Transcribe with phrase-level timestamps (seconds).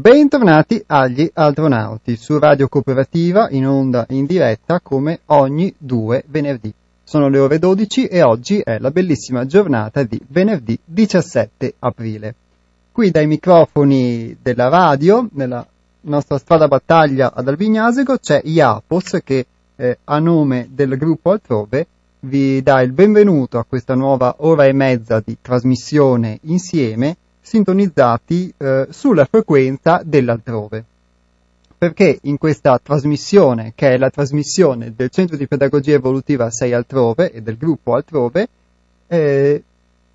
[0.00, 6.72] Bentornati agli Astronauti su Radio Cooperativa in onda in diretta come ogni due venerdì.
[7.04, 12.34] Sono le ore 12 e oggi è la bellissima giornata di venerdì 17 aprile.
[12.90, 15.66] Qui dai microfoni della radio, nella
[16.02, 21.86] nostra strada battaglia ad Albignasego, c'è Iapos che eh, a nome del gruppo Altrove
[22.20, 27.16] vi dà il benvenuto a questa nuova ora e mezza di trasmissione insieme
[27.50, 30.84] sintonizzati eh, sulla frequenza dell'altrove.
[31.76, 37.32] Perché in questa trasmissione, che è la trasmissione del Centro di Pedagogia Evolutiva 6 Altrove
[37.32, 38.48] e del gruppo Altrove,
[39.08, 39.62] eh,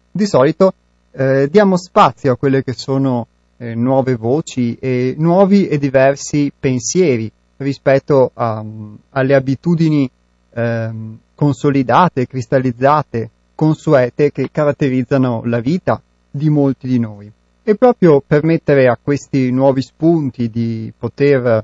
[0.10, 0.74] di solito
[1.12, 7.30] eh, diamo spazio a quelle che sono eh, nuove voci e nuovi e diversi pensieri
[7.58, 8.64] rispetto a,
[9.10, 10.10] alle abitudini
[10.54, 16.02] ehm, consolidate, cristallizzate, consuete che caratterizzano la vita
[16.36, 17.32] di molti di noi.
[17.64, 21.64] E proprio permettere a questi nuovi spunti di poter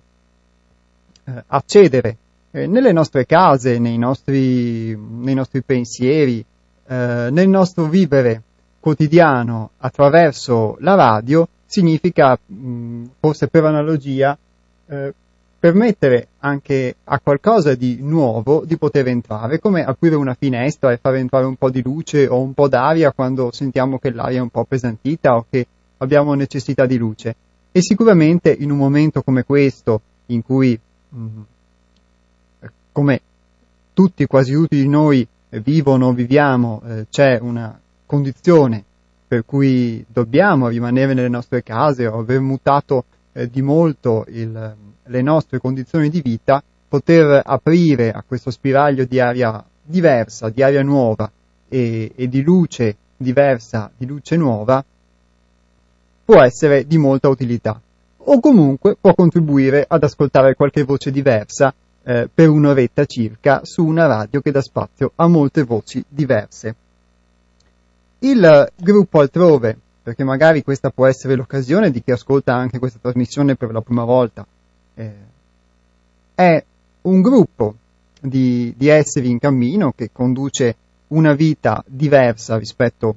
[1.24, 2.18] eh, accedere
[2.52, 6.44] eh, nelle nostre case, nei nostri, nei nostri pensieri,
[6.88, 8.42] eh, nel nostro vivere
[8.80, 14.38] quotidiano attraverso la radio, significa, mh, forse per analogia,
[14.88, 15.14] eh,
[15.62, 21.14] permettere anche a qualcosa di nuovo di poter entrare, come aprire una finestra e far
[21.18, 24.50] entrare un po' di luce o un po' d'aria quando sentiamo che l'aria è un
[24.50, 25.68] po' pesantita o che
[25.98, 27.36] abbiamo necessità di luce.
[27.72, 30.78] E sicuramente in un momento come questo, in cui,
[31.16, 31.42] mm,
[32.92, 33.22] come
[33.94, 38.84] tutti, quasi tutti di noi vivono, viviamo, eh, c'è una condizione
[39.28, 45.22] per cui dobbiamo rimanere nelle nostre case o aver mutato eh, di molto il, le
[45.22, 51.32] nostre condizioni di vita, poter aprire a questo spiraglio di aria diversa, di aria nuova
[51.68, 54.84] e, e di luce diversa, di luce nuova,
[56.26, 57.80] può essere di molta utilità.
[58.24, 64.06] O comunque può contribuire ad ascoltare qualche voce diversa eh, per un'oretta circa su una
[64.06, 66.76] radio che dà spazio a molte voci diverse.
[68.20, 73.56] Il gruppo altrove, perché magari questa può essere l'occasione di chi ascolta anche questa trasmissione
[73.56, 74.46] per la prima volta,
[74.96, 75.14] eh,
[76.34, 76.64] è
[77.04, 77.76] un gruppo
[78.20, 80.76] di, di, esseri in cammino che conduce
[81.08, 83.16] una vita diversa rispetto,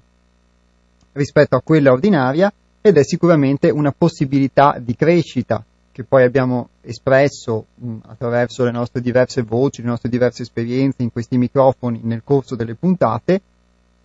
[1.12, 7.66] rispetto a quella ordinaria ed è sicuramente una possibilità di crescita che poi abbiamo espresso
[7.76, 12.56] mh, attraverso le nostre diverse voci, le nostre diverse esperienze in questi microfoni nel corso
[12.56, 13.40] delle puntate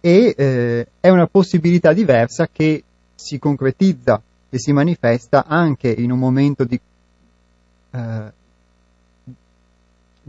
[0.01, 2.83] e eh, è una possibilità diversa che
[3.15, 6.79] si concretizza e si manifesta anche in un momento di
[7.91, 8.37] eh,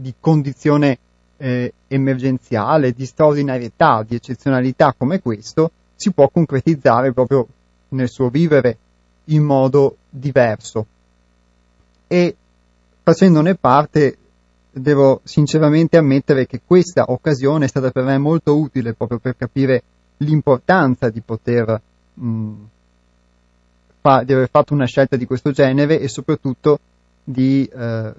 [0.01, 0.97] di condizione
[1.37, 7.47] eh, emergenziale, di straordinarietà, di eccezionalità come questo, si può concretizzare proprio
[7.89, 8.77] nel suo vivere
[9.25, 10.85] in modo diverso.
[12.07, 12.35] E
[13.03, 14.17] facendone parte,
[14.71, 19.83] devo sinceramente ammettere che questa occasione è stata per me molto utile proprio per capire
[20.17, 21.81] l'importanza di poter
[22.13, 22.51] mh,
[23.99, 26.79] fa, di aver fatto una scelta di questo genere e soprattutto
[27.23, 28.13] di eh,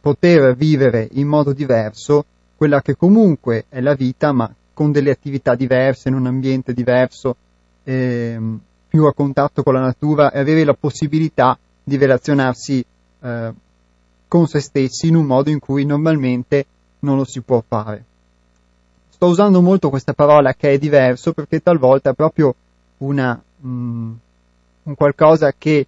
[0.00, 2.24] poter vivere in modo diverso
[2.56, 7.36] quella che comunque è la vita, ma con delle attività diverse, in un ambiente diverso,
[7.82, 12.84] ehm, più a contatto con la natura e avere la possibilità di relazionarsi
[13.20, 13.52] eh,
[14.32, 16.64] con se stessi in un modo in cui normalmente
[17.00, 18.02] non lo si può fare.
[19.10, 22.54] Sto usando molto questa parola che è diverso perché talvolta è proprio
[22.98, 24.12] una, mm,
[24.84, 25.86] un qualcosa che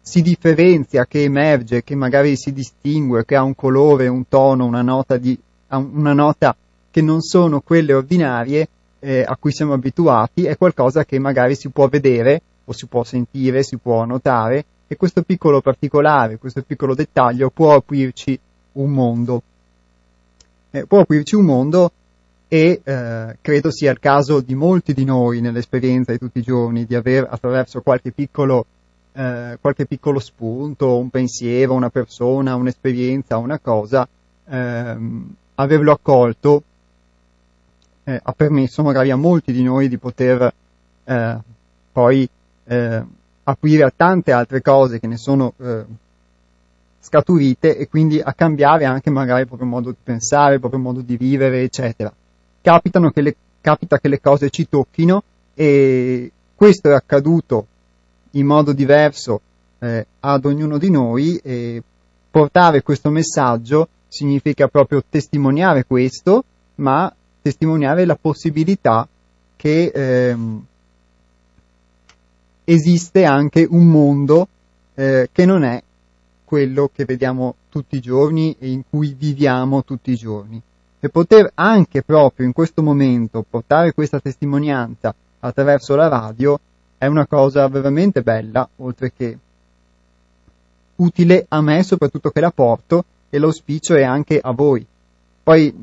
[0.00, 4.82] si differenzia, che emerge, che magari si distingue, che ha un colore, un tono, una
[4.82, 5.36] nota, di,
[5.70, 6.54] una nota
[6.92, 8.68] che non sono quelle ordinarie
[9.00, 13.02] eh, a cui siamo abituati, è qualcosa che magari si può vedere o si può
[13.02, 18.36] sentire, si può notare e questo piccolo particolare, questo piccolo dettaglio può aprirci
[18.72, 19.40] un mondo.
[20.72, 21.92] Eh, può aprirci un mondo
[22.48, 26.86] e eh, credo sia il caso di molti di noi nell'esperienza di tutti i giorni
[26.86, 28.66] di aver attraverso qualche piccolo
[29.12, 34.08] eh, qualche piccolo spunto, un pensiero, una persona, un'esperienza, una cosa,
[34.48, 36.64] ehm, averlo accolto
[38.02, 40.52] eh, ha permesso magari a molti di noi di poter
[41.04, 41.38] eh,
[41.92, 42.28] poi
[43.50, 45.84] aprire a tante altre cose che ne sono eh,
[47.00, 51.00] scaturite e quindi a cambiare anche magari il proprio modo di pensare, il proprio modo
[51.00, 52.12] di vivere, eccetera.
[52.60, 55.22] Capitano che le, capita che le cose ci tocchino
[55.54, 57.66] e questo è accaduto
[58.32, 59.40] in modo diverso
[59.78, 61.82] eh, ad ognuno di noi e
[62.30, 66.44] portare questo messaggio significa proprio testimoniare questo,
[66.76, 67.12] ma
[67.42, 69.08] testimoniare la possibilità
[69.56, 70.64] che ehm,
[72.64, 74.48] esiste anche un mondo
[74.94, 75.82] eh, che non è
[76.44, 80.60] quello che vediamo tutti i giorni e in cui viviamo tutti i giorni.
[80.98, 86.58] E poter anche proprio in questo momento portare questa testimonianza attraverso la radio
[86.98, 89.38] è una cosa veramente bella, oltre che
[90.96, 94.84] utile a me soprattutto che la porto e l'auspicio è anche a voi.
[95.42, 95.74] Poi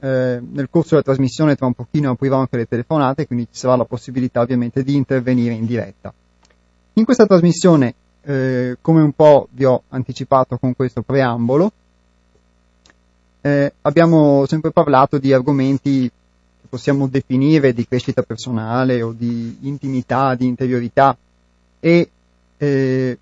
[0.00, 3.76] eh, nel corso della trasmissione tra un pochino aprirò anche le telefonate, quindi ci sarà
[3.76, 6.12] la possibilità ovviamente di intervenire in diretta.
[6.94, 11.72] In questa trasmissione eh, come un po' vi ho anticipato con questo preambolo,
[13.40, 20.34] eh, abbiamo sempre parlato di argomenti che possiamo definire di crescita personale o di intimità,
[20.34, 21.16] di interiorità
[21.80, 22.10] e
[22.58, 23.18] eh,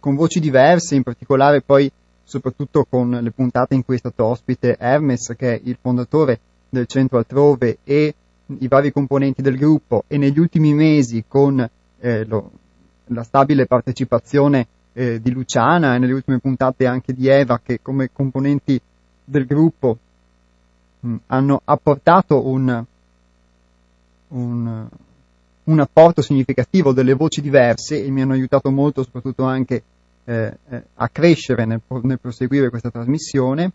[0.00, 1.90] con voci diverse, in particolare poi
[2.34, 6.86] soprattutto con le puntate in cui è stato ospite Hermes, che è il fondatore del
[6.86, 8.14] centro altrove, e
[8.58, 11.68] i vari componenti del gruppo, e negli ultimi mesi con
[12.00, 12.50] eh, lo,
[13.06, 18.10] la stabile partecipazione eh, di Luciana e nelle ultime puntate anche di Eva che come
[18.12, 18.80] componenti
[19.24, 19.98] del gruppo
[21.00, 22.84] mh, mm, hanno apportato un,
[24.28, 24.88] un,
[25.64, 29.82] un, apporto significativo delle voci diverse e mi hanno aiutato molto soprattutto anche
[30.24, 33.70] eh, eh, a crescere nel, nel, proseguire questa trasmissione,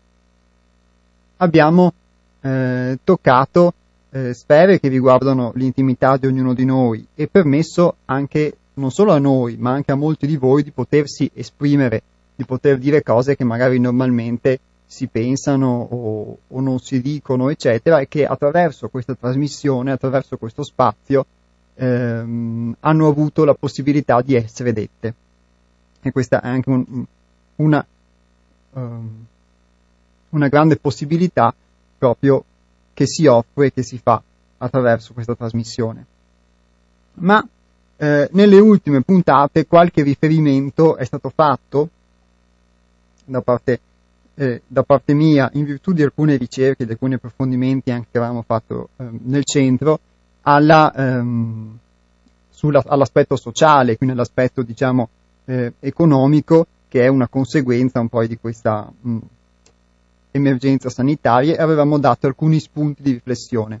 [1.36, 1.92] abbiamo
[2.40, 3.74] eh, toccato
[4.10, 9.18] eh, sfere che riguardano l'intimità di ognuno di noi e permesso anche non solo a
[9.18, 12.02] noi, ma anche a molti di voi di potersi esprimere,
[12.34, 18.00] di poter dire cose che magari normalmente si pensano o, o non si dicono, eccetera,
[18.00, 21.24] e che attraverso questa trasmissione, attraverso questo spazio,
[21.74, 25.14] ehm, hanno avuto la possibilità di essere dette.
[26.02, 27.04] E questa è anche un,
[27.56, 27.86] una,
[28.72, 29.26] um,
[30.30, 31.54] una grande possibilità
[31.98, 32.44] proprio
[32.94, 34.22] che si offre e che si fa
[34.58, 36.06] attraverso questa trasmissione.
[37.14, 37.46] Ma
[37.96, 41.88] eh, nelle ultime puntate qualche riferimento è stato fatto
[43.26, 43.80] da parte,
[44.34, 48.42] eh, da parte mia in virtù di alcune ricerche, di alcuni approfondimenti anche che avevamo
[48.42, 50.00] fatto eh, nel centro
[50.42, 51.78] alla, ehm,
[52.48, 55.08] sulla, all'aspetto sociale, quindi all'aspetto diciamo
[55.50, 59.18] eh, economico che è una conseguenza un po' di questa mh,
[60.30, 63.80] emergenza sanitaria e avevamo dato alcuni spunti di riflessione.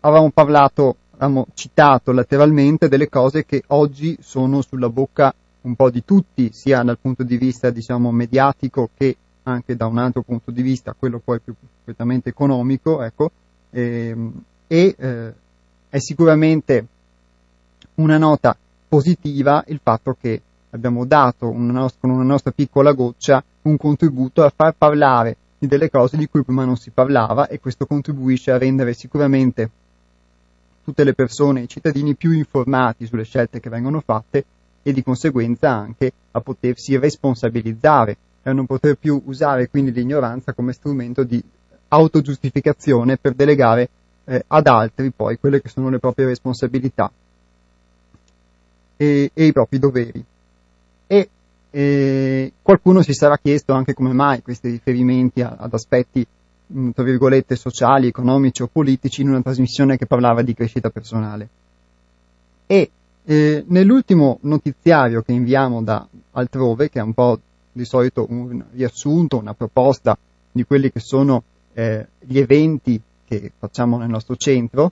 [0.00, 5.32] Avevamo parlato abbiamo citato lateralmente delle cose che oggi sono sulla bocca
[5.62, 9.98] un po' di tutti, sia dal punto di vista diciamo mediatico che anche da un
[9.98, 13.30] altro punto di vista, quello poi più completamente economico, ecco,
[13.70, 15.32] ehm, e eh,
[15.88, 16.86] è sicuramente
[17.94, 18.56] una nota
[18.94, 24.44] positiva il fatto che abbiamo dato una nostra, con una nostra piccola goccia un contributo
[24.44, 28.52] a far parlare di delle cose di cui prima non si parlava e questo contribuisce
[28.52, 29.68] a rendere sicuramente
[30.84, 34.44] tutte le persone, i cittadini più informati sulle scelte che vengono fatte
[34.84, 40.52] e di conseguenza anche a potersi responsabilizzare e a non poter più usare quindi l'ignoranza
[40.52, 41.42] come strumento di
[41.88, 43.88] autogiustificazione per delegare
[44.22, 47.10] eh, ad altri poi quelle che sono le proprie responsabilità
[49.04, 50.24] e, e i propri doveri.
[51.06, 51.28] E
[51.70, 56.26] eh, qualcuno si sarà chiesto anche come mai questi riferimenti a, ad aspetti
[56.72, 61.48] Mm, tra virgolette, sociali, economici o politici in una trasmissione che parlava di crescita personale.
[62.66, 62.90] E
[63.24, 67.38] eh, nell'ultimo notiziario che inviamo da altrove, che è un po'
[67.70, 70.16] di solito un riassunto, una proposta
[70.50, 71.42] di quelli che sono
[71.74, 74.90] eh, gli eventi che facciamo nel nostro centro,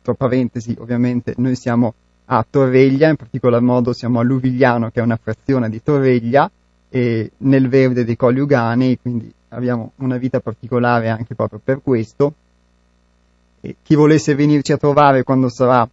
[0.00, 1.92] tra parentesi ovviamente noi siamo
[2.30, 6.50] a Torreglia, in particolar modo siamo a Luvigliano che è una frazione di Torreglia
[6.90, 12.32] e nel verde dei Colli Ugani, quindi abbiamo una vita particolare anche proprio per questo.
[13.60, 15.88] E chi volesse venirci a trovare quando sarà,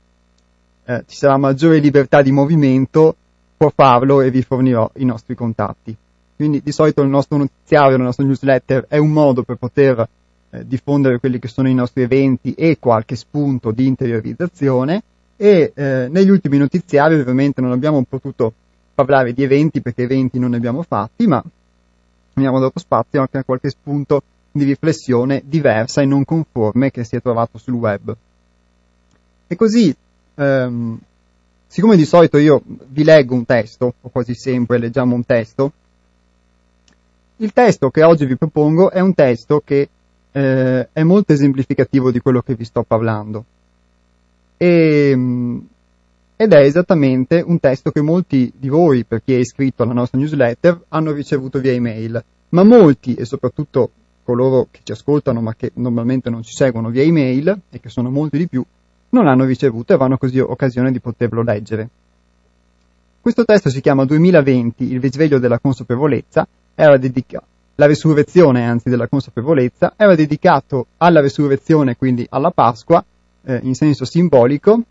[0.85, 3.15] eh, ci sarà maggiore libertà di movimento
[3.57, 5.95] può farlo e vi fornirò i nostri contatti.
[6.35, 10.07] Quindi di solito il nostro notiziario, la nostra newsletter è un modo per poter
[10.49, 15.01] eh, diffondere quelli che sono i nostri eventi e qualche spunto di interiorizzazione
[15.37, 18.53] e eh, negli ultimi notiziari ovviamente non abbiamo potuto
[18.93, 21.43] parlare di eventi perché eventi non ne abbiamo fatti, ma
[22.33, 27.17] abbiamo dato spazio anche a qualche spunto di riflessione diversa e non conforme che si
[27.17, 28.15] è trovato sul web.
[29.47, 29.93] E così,
[30.35, 30.99] ehm,
[31.67, 35.71] siccome di solito io vi leggo un testo, o quasi sempre leggiamo un testo,
[37.37, 39.89] il testo che oggi vi propongo è un testo che
[40.31, 43.43] eh, è molto esemplificativo di quello che vi sto parlando.
[44.57, 45.67] E, ehm,
[46.38, 50.19] ed è esattamente un testo che molti di voi, per chi è iscritto alla nostra
[50.19, 53.89] newsletter, hanno ricevuto via email, ma molti, e soprattutto
[54.24, 58.09] coloro che ci ascoltano ma che normalmente non ci seguono via email, e che sono
[58.09, 58.65] molti di più,
[59.09, 61.89] non l'hanno ricevuto e avranno così occasione di poterlo leggere.
[63.21, 66.45] questo testo si chiama 2020, il risveglio della consapevolezza,
[66.75, 67.45] era dedicato
[67.75, 73.03] la resurrezione anzi della consapevolezza, era dedicato alla resurrezione, quindi alla Pasqua,
[73.45, 74.81] eh, in senso simbolico,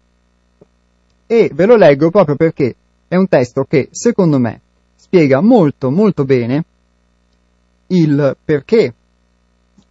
[1.26, 2.74] e ve lo leggo proprio perché
[3.08, 4.60] è un testo che, secondo me,
[4.94, 6.64] spiega molto molto bene
[7.88, 8.94] il perché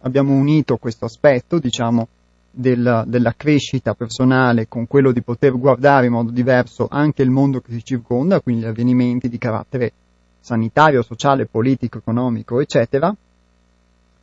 [0.00, 2.08] abbiamo unito questo aspetto, diciamo,
[2.50, 7.60] della, della, crescita personale con quello di poter guardare in modo diverso anche il mondo
[7.60, 9.92] che ci circonda, quindi gli avvenimenti di carattere
[10.40, 13.14] sanitario, sociale, politico, economico, eccetera,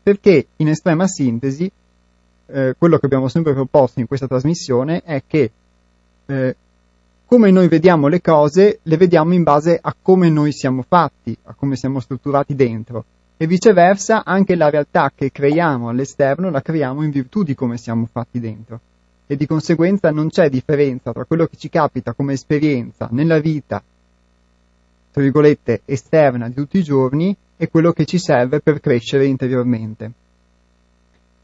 [0.03, 1.69] perché in estrema sintesi
[2.51, 5.51] eh, quello che abbiamo sempre proposto in questa trasmissione è che
[6.25, 6.55] eh,
[7.25, 11.53] come noi vediamo le cose, le vediamo in base a come noi siamo fatti, a
[11.53, 13.05] come siamo strutturati dentro
[13.38, 18.08] e viceversa anche la realtà che creiamo all'esterno la creiamo in virtù di come siamo
[18.12, 18.79] fatti dentro
[19.25, 23.81] e di conseguenza non c'è differenza tra quello che ci capita come esperienza nella vita,
[25.12, 30.12] tra virgolette, esterna di tutti i giorni e quello che ci serve per crescere interiormente.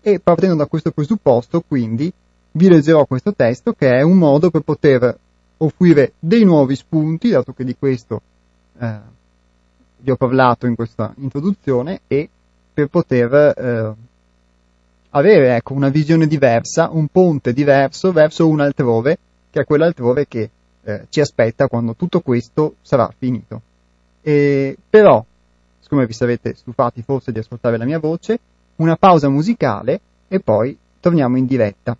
[0.08, 2.10] E partendo da questo presupposto, quindi,
[2.52, 5.18] vi leggerò questo testo che è un modo per poter
[5.58, 8.22] offrire dei nuovi spunti, dato che di questo
[8.80, 9.00] eh,
[9.98, 12.30] vi ho parlato in questa introduzione e
[12.74, 13.94] per poter eh,
[15.10, 19.18] avere ecco, una visione diversa, un ponte diverso verso un altrove,
[19.50, 20.50] che è quell'altrove che
[20.84, 23.62] eh, ci aspetta quando tutto questo sarà finito.
[24.22, 25.22] E, però,
[25.82, 28.40] siccome vi sarete stufati forse di ascoltare la mia voce,
[28.78, 31.98] una pausa musicale e poi torniamo in diretta.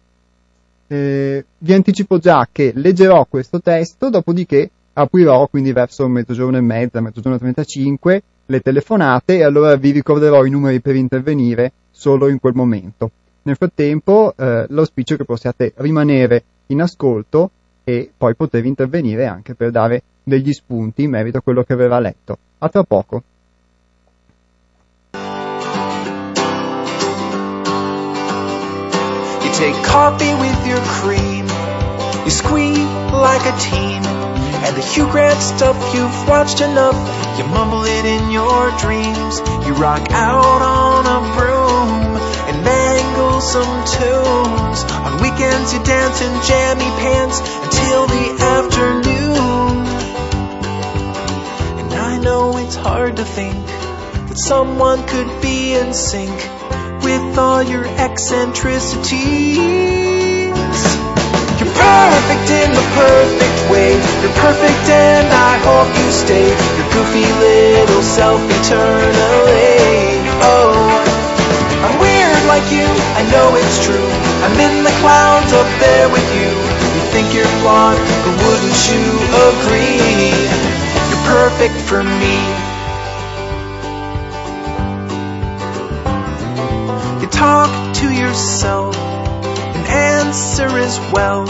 [0.88, 7.02] Eh, vi anticipo già che leggerò questo testo, dopodiché aprirò quindi verso mezzogiorno e mezza,
[7.02, 12.40] mezzogiorno e 35 le telefonate e allora vi ricorderò i numeri per intervenire solo in
[12.40, 13.12] quel momento.
[13.44, 17.52] Nel frattempo eh, l'auspicio è che possiate rimanere in ascolto
[17.84, 22.00] e poi poter intervenire anche per dare degli spunti in merito a quello che aveva
[22.00, 22.38] letto.
[22.60, 23.24] A tra poco.
[29.58, 31.48] Take coffee with your cream,
[32.26, 32.78] you squeak
[33.10, 34.06] like a teen.
[34.06, 36.98] And the Hugh Grant stuff you've watched enough.
[37.40, 39.40] You mumble it in your dreams.
[39.66, 44.80] You rock out on a broom and mangle some tunes.
[45.06, 48.26] On weekends you dance in jammy pants until the
[48.58, 49.88] afternoon.
[51.82, 53.66] And I know it's hard to think
[54.30, 56.57] that someone could be in sync
[57.08, 59.08] with all your eccentricities.
[61.56, 63.96] You're perfect in the perfect way.
[63.96, 66.52] You're perfect and I hope you stay.
[66.52, 70.20] Your goofy little self eternally.
[70.52, 70.76] Oh,
[71.88, 74.10] I'm weird like you, I know it's true.
[74.44, 76.52] I'm in the clouds up there with you.
[76.52, 79.08] You think you're flawed, but wouldn't you
[79.48, 80.36] agree?
[81.08, 82.67] You're perfect for me.
[87.38, 91.46] Talk to yourself and answer as well.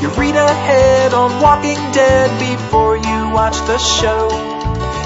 [0.00, 4.30] You read ahead on Walking Dead before you watch the show.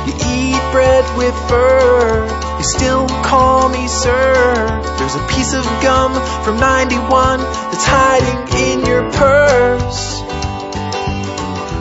[0.06, 2.28] You eat bread with fur.
[2.58, 4.82] You still call me sir.
[4.99, 6.12] There's a piece of gum
[6.44, 10.20] from 91 that's hiding in your purse.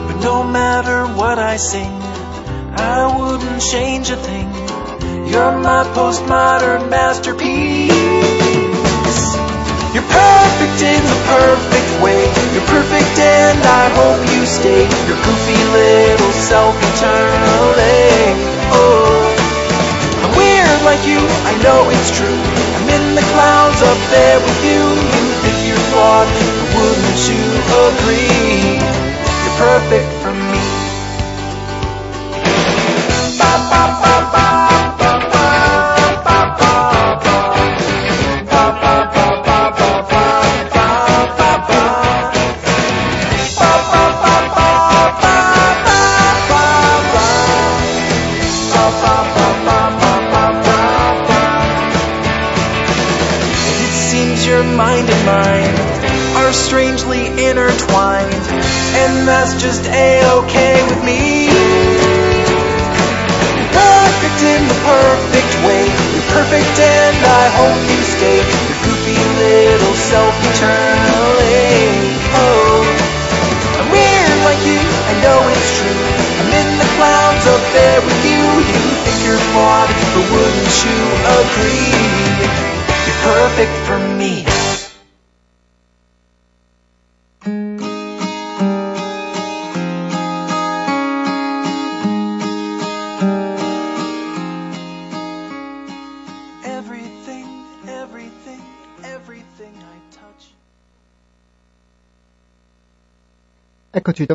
[0.06, 1.92] But no matter what I sing,
[2.72, 4.43] I wouldn't change a thing.
[5.26, 7.90] You're my postmodern masterpiece.
[9.94, 12.22] You're perfect in the perfect way.
[12.52, 14.82] You're perfect and I hope you stay.
[15.08, 18.36] Your goofy little self eternally.
[18.74, 19.24] Oh,
[20.22, 22.40] I'm weird like you, I know it's true.
[22.76, 24.82] I'm in the clouds up there with you.
[24.82, 26.28] You think you're flawed,
[26.76, 27.42] wouldn't you
[27.88, 28.76] agree?
[28.76, 30.43] You're perfect for me.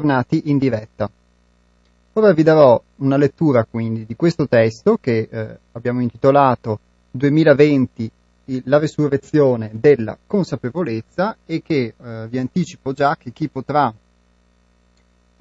[0.10, 1.10] Eccoci tornati in diretta.
[2.14, 6.80] Ora vi darò una lettura quindi di questo testo che eh, abbiamo intitolato
[7.12, 8.12] 2020
[8.64, 13.94] la resurrezione della consapevolezza e che eh, vi anticipo già che chi potrà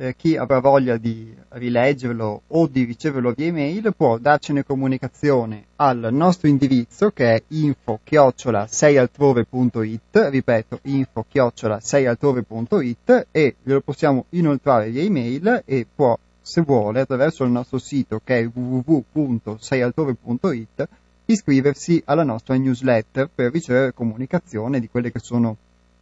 [0.01, 6.11] eh, chi avrà voglia di rileggerlo o di riceverlo via email può darcene comunicazione al
[6.13, 14.91] nostro indirizzo che è info chiocciola 6altrove.it ripeto info chiocciola 6altrove.it e glielo possiamo inoltrare
[14.91, 20.89] via email e può se vuole attraverso il nostro sito che è www.seialtrove.it
[21.27, 25.57] iscriversi alla nostra newsletter per ricevere comunicazione di quelli che sono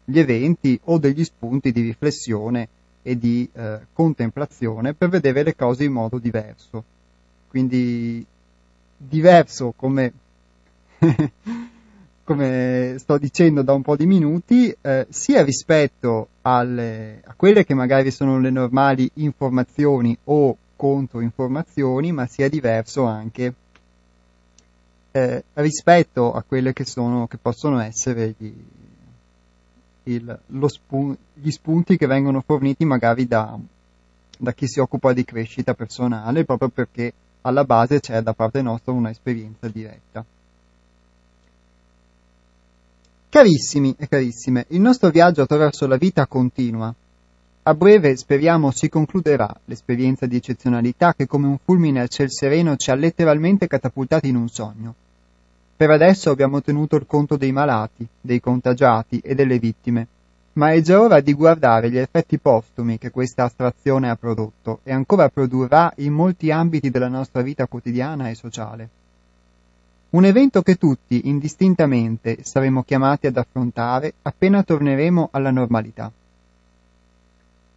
[0.05, 2.69] gli eventi o degli spunti di riflessione
[3.07, 6.83] e di eh, contemplazione per vedere le cose in modo diverso.
[7.47, 8.27] Quindi
[8.97, 10.13] diverso come,
[12.25, 17.75] come sto dicendo da un po' di minuti, eh, sia rispetto alle, a quelle che
[17.75, 23.55] magari sono le normali informazioni o controinformazioni, ma sia diverso anche
[25.13, 28.53] eh, rispetto a quelle che, sono, che possono essere gli,
[30.09, 33.59] il, spun- gli spunti che vengono forniti magari da,
[34.39, 38.93] da chi si occupa di crescita personale, proprio perché alla base c'è da parte nostra
[38.93, 40.25] un'esperienza diretta.
[43.29, 46.95] Carissimi e carissime, il nostro viaggio attraverso la vita continua.
[47.63, 52.77] A breve speriamo si concluderà l'esperienza di eccezionalità che come un fulmine al ciel sereno
[52.77, 54.95] ci ha letteralmente catapultati in un sogno.
[55.77, 60.07] Per adesso abbiamo tenuto il conto dei malati, dei contagiati e delle vittime,
[60.55, 64.93] ma è già ora di guardare gli effetti postumi che questa astrazione ha prodotto e
[64.93, 68.89] ancora produrrà in molti ambiti della nostra vita quotidiana e sociale.
[70.11, 76.11] Un evento che tutti, indistintamente, saremo chiamati ad affrontare appena torneremo alla normalità.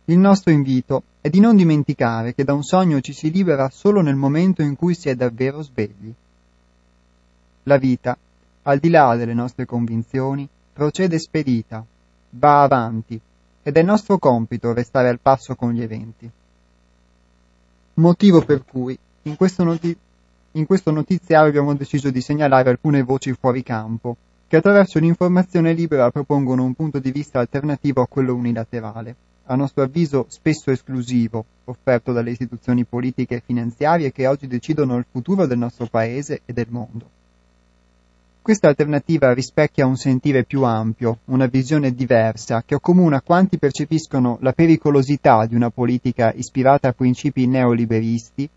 [0.05, 3.99] Il nostro invito è di non dimenticare che da un sogno ci si libera solo
[3.99, 6.13] nel momento in cui si è davvero svegli.
[7.69, 8.17] La vita,
[8.63, 11.85] al di là delle nostre convinzioni, procede spedita,
[12.31, 13.21] va avanti,
[13.61, 16.27] ed è nostro compito restare al passo con gli eventi.
[17.93, 19.95] Motivo per cui in questo, noti-
[20.53, 26.09] in questo notiziario abbiamo deciso di segnalare alcune voci fuori campo, che attraverso l'informazione libera
[26.09, 32.13] propongono un punto di vista alternativo a quello unilaterale, a nostro avviso spesso esclusivo, offerto
[32.13, 36.67] dalle istituzioni politiche e finanziarie che oggi decidono il futuro del nostro Paese e del
[36.67, 37.17] mondo.
[38.41, 44.53] Questa alternativa rispecchia un sentire più ampio, una visione diversa, che accomuna quanti percepiscono la
[44.53, 48.49] pericolosità di una politica ispirata a principi neoliberisti,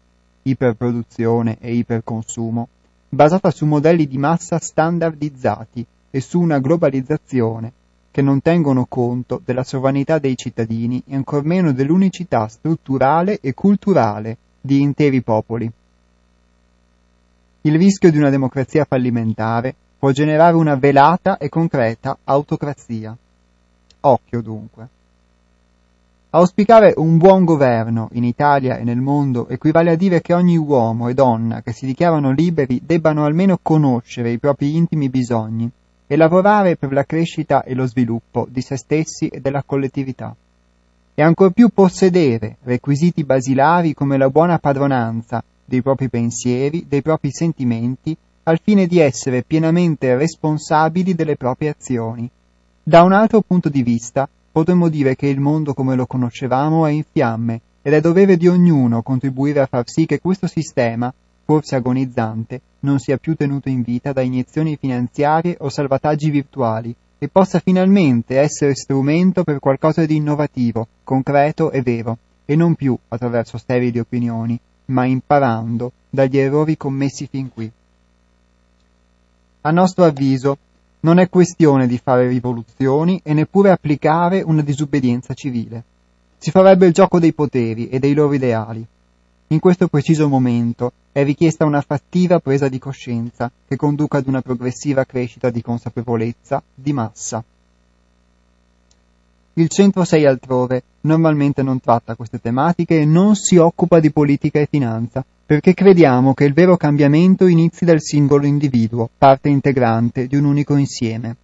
[0.43, 2.69] iperproduzione e iperconsumo,
[3.09, 7.73] basata su modelli di massa standardizzati e su una globalizzazione
[8.11, 14.39] che non tengono conto della sovranità dei cittadini e ancor meno dell'unicità strutturale e culturale
[14.61, 15.71] di interi popoli.
[17.65, 23.17] Il rischio di una democrazia fallimentare può generare una velata e concreta autocrazia.
[24.01, 24.89] Occhio dunque.
[26.31, 31.07] Auspicare un buon governo in Italia e nel mondo equivale a dire che ogni uomo
[31.07, 35.71] e donna che si dichiarano liberi debbano almeno conoscere i propri intimi bisogni
[36.09, 40.35] e lavorare per la crescita e lo sviluppo di se stessi e della collettività.
[41.15, 47.31] E ancor più possedere requisiti basilari come la buona padronanza dei propri pensieri, dei propri
[47.33, 52.29] sentimenti al fine di essere pienamente responsabili delle proprie azioni.
[52.83, 56.91] Da un altro punto di vista, potremmo dire che il mondo come lo conoscevamo è
[56.91, 61.13] in fiamme ed è dovere di ognuno contribuire a far sì che questo sistema,
[61.45, 67.29] forse agonizzante, non sia più tenuto in vita da iniezioni finanziarie o salvataggi virtuali e
[67.29, 73.59] possa finalmente essere strumento per qualcosa di innovativo, concreto e vero, e non più attraverso
[73.59, 77.71] sterili opinioni, ma imparando dagli errori commessi fin qui.
[79.63, 80.59] A nostro avviso,
[81.01, 85.83] non è questione di fare rivoluzioni e neppure applicare una disobbedienza civile.
[86.39, 88.85] Si farebbe il gioco dei poteri e dei loro ideali.
[89.49, 94.41] In questo preciso momento è richiesta una fattiva presa di coscienza che conduca ad una
[94.43, 97.45] progressiva crescita di consapevolezza di massa.
[99.55, 104.59] Il Centro 6 altrove normalmente non tratta queste tematiche e non si occupa di politica
[104.59, 110.37] e finanza, perché crediamo che il vero cambiamento inizi dal singolo individuo, parte integrante di
[110.37, 111.37] un unico insieme.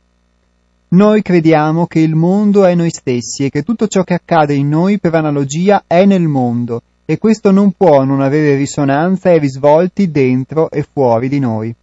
[0.89, 4.71] Noi crediamo che il mondo è noi stessi e che tutto ciò che accade in
[4.71, 10.11] noi per analogia è nel mondo e questo non può non avere risonanza e risvolti
[10.11, 11.75] dentro e fuori di noi.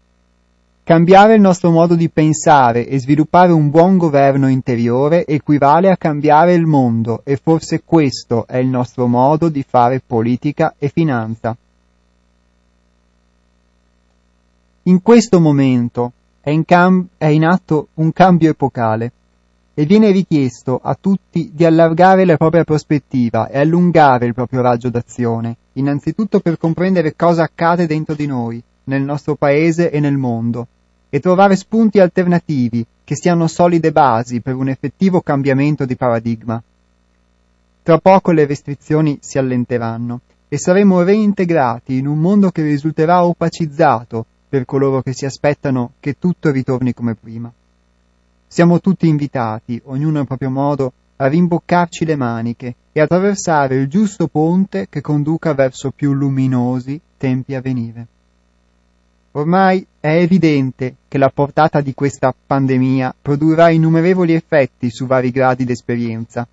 [0.86, 6.54] Cambiare il nostro modo di pensare e sviluppare un buon governo interiore equivale a cambiare
[6.54, 11.58] il mondo e forse questo è il nostro modo di fare politica e finanza.
[14.84, 19.12] In questo momento è in, cam- è in atto un cambio epocale
[19.74, 24.92] e viene richiesto a tutti di allargare la propria prospettiva e allungare il proprio raggio
[24.92, 30.68] d'azione, innanzitutto per comprendere cosa accade dentro di noi, nel nostro paese e nel mondo,
[31.16, 36.62] e trovare spunti alternativi che siano solide basi per un effettivo cambiamento di paradigma.
[37.84, 44.26] Tra poco le restrizioni si allenteranno e saremo reintegrati in un mondo che risulterà opacizzato
[44.50, 47.50] per coloro che si aspettano che tutto ritorni come prima.
[48.46, 54.28] Siamo tutti invitati, ognuno a proprio modo, a rimboccarci le maniche e attraversare il giusto
[54.28, 58.08] ponte che conduca verso più luminosi tempi a venire.
[59.32, 65.64] Ormai è evidente che la portata di questa pandemia produrrà innumerevoli effetti su vari gradi
[65.64, 66.46] d'esperienza,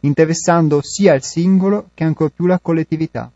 [0.00, 3.32] interessando sia il singolo che ancor più la collettività.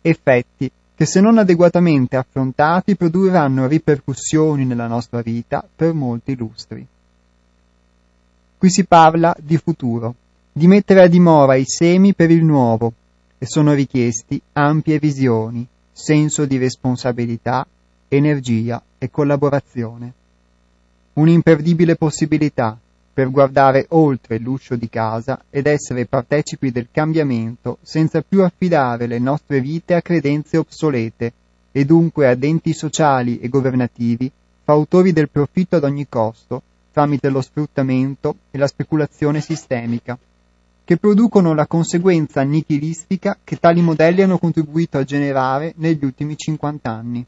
[0.00, 6.86] Effetti che se non adeguatamente affrontati produrranno ripercussioni nella nostra vita per molti lustri.
[8.58, 10.14] Qui si parla di futuro,
[10.52, 12.92] di mettere a dimora i semi per il nuovo,
[13.38, 17.66] e sono richiesti ampie visioni, senso di responsabilità,
[18.08, 20.12] energia e collaborazione.
[21.14, 22.78] Un'imperdibile possibilità
[23.12, 29.18] per guardare oltre l'uscio di casa ed essere partecipi del cambiamento senza più affidare le
[29.18, 31.32] nostre vite a credenze obsolete
[31.72, 34.30] e dunque ad enti sociali e governativi
[34.62, 40.18] fautori del profitto ad ogni costo tramite lo sfruttamento e la speculazione sistemica
[40.84, 46.90] che producono la conseguenza nichilistica che tali modelli hanno contribuito a generare negli ultimi 50
[46.90, 47.26] anni.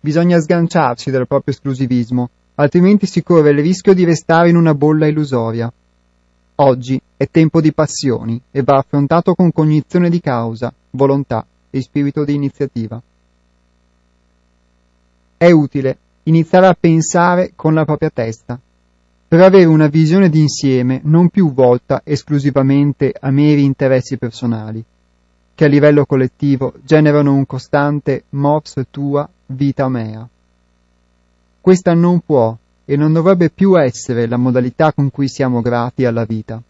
[0.00, 5.06] Bisogna sganciarsi dal proprio esclusivismo, altrimenti si corre il rischio di restare in una bolla
[5.06, 5.72] illusoria.
[6.56, 12.24] Oggi è tempo di passioni e va affrontato con cognizione di causa, volontà e spirito
[12.24, 13.00] di iniziativa.
[15.36, 18.58] È utile iniziare a pensare con la propria testa,
[19.28, 24.82] per avere una visione d'insieme non più volta esclusivamente a meri interessi personali,
[25.54, 30.28] che a livello collettivo generano un costante mors tua, vita mea.
[31.60, 36.24] Questa non può e non dovrebbe più essere la modalità con cui siamo grati alla
[36.24, 36.62] vita.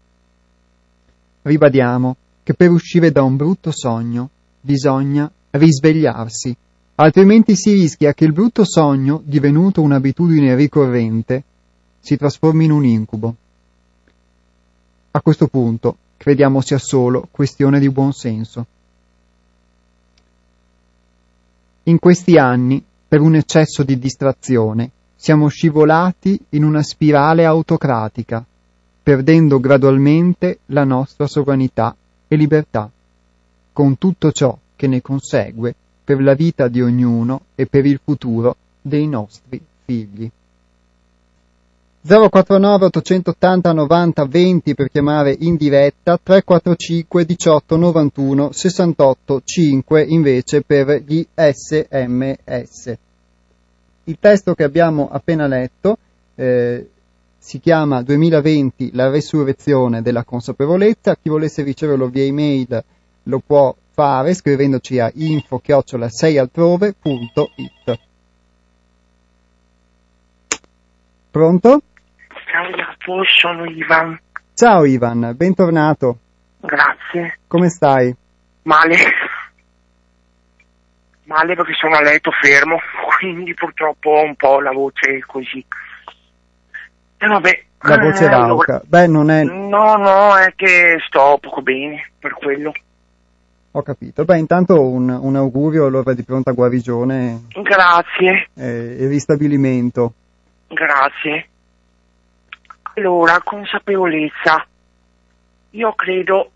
[1.41, 4.29] Ribadiamo che per uscire da un brutto sogno
[4.61, 6.55] bisogna risvegliarsi,
[6.95, 11.43] altrimenti si rischia che il brutto sogno, divenuto un'abitudine ricorrente,
[11.99, 13.35] si trasformi in un incubo.
[15.11, 18.65] A questo punto crediamo sia solo questione di buon senso.
[21.89, 28.45] In questi anni, per un eccesso di distrazione, siamo scivolati in una spirale autocratica,
[29.01, 31.95] perdendo gradualmente la nostra sovranità
[32.27, 32.91] e libertà,
[33.73, 35.73] con tutto ciò che ne consegue
[36.03, 40.29] per la vita di ognuno e per il futuro dei nostri figli.
[42.09, 51.03] 049 880 90 20 per chiamare in diretta, 345 18 91 68 5 invece per
[51.05, 52.97] gli sms.
[54.05, 55.99] Il testo che abbiamo appena letto
[56.33, 56.89] eh,
[57.37, 62.83] si chiama 2020 la resurrezione della consapevolezza, chi volesse riceverlo via email
[63.21, 67.99] lo può fare scrivendoci a info-6altrove.it.
[71.29, 71.83] Pronto?
[72.51, 74.19] Ciao Jacopo, sono Ivan.
[74.55, 76.17] Ciao Ivan, bentornato.
[76.61, 77.37] Grazie.
[77.45, 78.13] Come stai?
[78.63, 78.95] Male.
[81.25, 82.79] Male perché sono a letto fermo,
[83.19, 85.63] quindi purtroppo ho un po' la voce così.
[87.17, 87.63] E vabbè.
[87.81, 88.81] La voce eh, rauca.
[88.83, 89.43] Beh, non è...
[89.43, 92.73] No, no, è che sto poco bene, per quello.
[93.71, 94.25] Ho capito.
[94.25, 100.13] Beh, intanto un, un augurio allora di pronta guarigione Grazie, eh, e ristabilimento.
[100.67, 101.47] grazie.
[102.95, 104.65] Allora, consapevolezza.
[105.71, 106.51] Io credo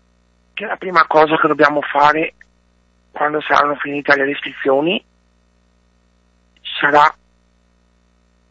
[0.52, 2.34] che la prima cosa che dobbiamo fare
[3.12, 5.02] quando saranno finite le restrizioni
[6.60, 7.14] sarà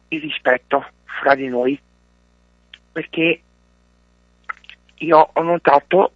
[0.07, 1.79] il rispetto fra di noi.
[2.91, 3.41] Perché
[4.95, 6.11] io ho notato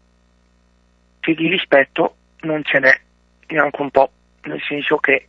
[1.19, 3.01] che di rispetto non ce n'è
[3.47, 4.11] neanche un po',
[4.43, 5.27] nel senso che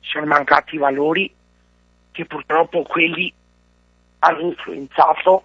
[0.00, 1.32] sono mancati i valori
[2.12, 3.32] che purtroppo quelli
[4.20, 5.44] hanno influenzato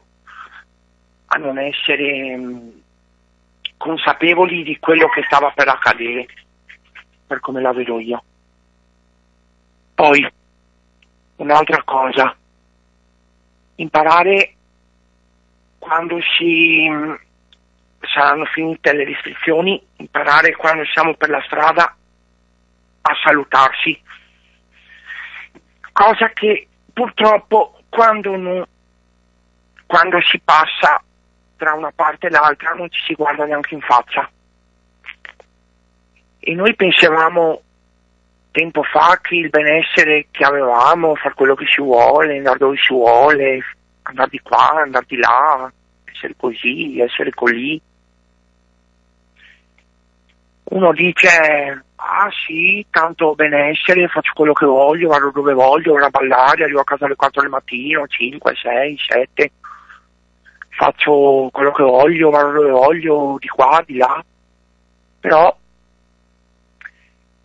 [1.27, 2.81] a non essere mh,
[3.77, 6.27] consapevoli di quello che stava per accadere,
[7.25, 8.23] per come la vedo io.
[9.95, 10.27] Poi,
[11.37, 12.35] un'altra cosa,
[13.75, 14.55] imparare
[15.79, 16.87] quando si
[18.01, 21.95] saranno finite le restrizioni, imparare quando siamo per la strada
[23.01, 23.99] a salutarsi,
[25.91, 28.65] cosa che purtroppo quando, non,
[29.85, 31.03] quando si passa
[31.57, 34.27] tra una parte e l'altra non ci si guarda neanche in faccia.
[36.39, 37.61] E noi pensavamo
[38.51, 42.93] tempo fa che il benessere che avevamo, fare quello che si vuole, andare dove si
[42.93, 43.59] vuole,
[44.03, 45.71] andare di qua, andare di là,
[46.05, 47.79] essere così, essere così.
[50.63, 56.09] Uno dice, ah sì, tanto benessere, faccio quello che voglio, vado dove voglio, vado a
[56.09, 59.51] ballare, arrivo a casa alle 4 del mattino, 5, 6, 7,
[60.69, 64.23] faccio quello che voglio, vado dove voglio, di qua, di là.
[65.19, 65.55] Però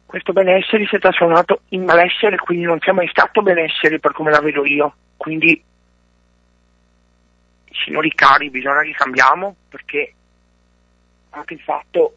[0.07, 4.31] questo benessere si è trasformato in malessere, quindi non c'è mai stato benessere per come
[4.31, 4.95] la vedo io.
[5.19, 5.63] Quindi,
[7.85, 10.15] signori cari, bisogna che cambiamo perché
[11.31, 12.15] anche il fatto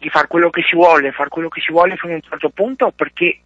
[0.00, 2.48] di fare quello che si vuole, fare quello che si vuole fino a un certo
[2.48, 3.38] punto, perché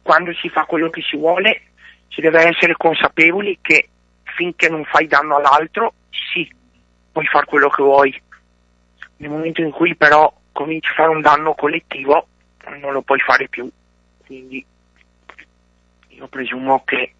[0.00, 1.64] quando si fa quello che si vuole
[2.08, 3.90] si deve essere consapevoli che
[4.22, 6.50] finché non fai danno all'altro, sì,
[7.12, 8.22] puoi fare quello che vuoi.
[9.18, 12.26] Nel momento in cui però cominci a fare un danno collettivo,
[12.80, 13.70] non lo puoi fare più.
[14.24, 14.64] Quindi
[16.08, 17.16] io presumo che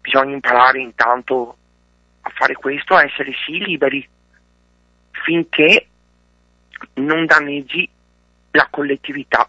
[0.00, 1.56] bisogna imparare intanto
[2.20, 4.08] a fare questo, a essere sì liberi,
[5.10, 5.88] finché
[6.94, 7.88] non danneggi
[8.50, 9.48] la collettività.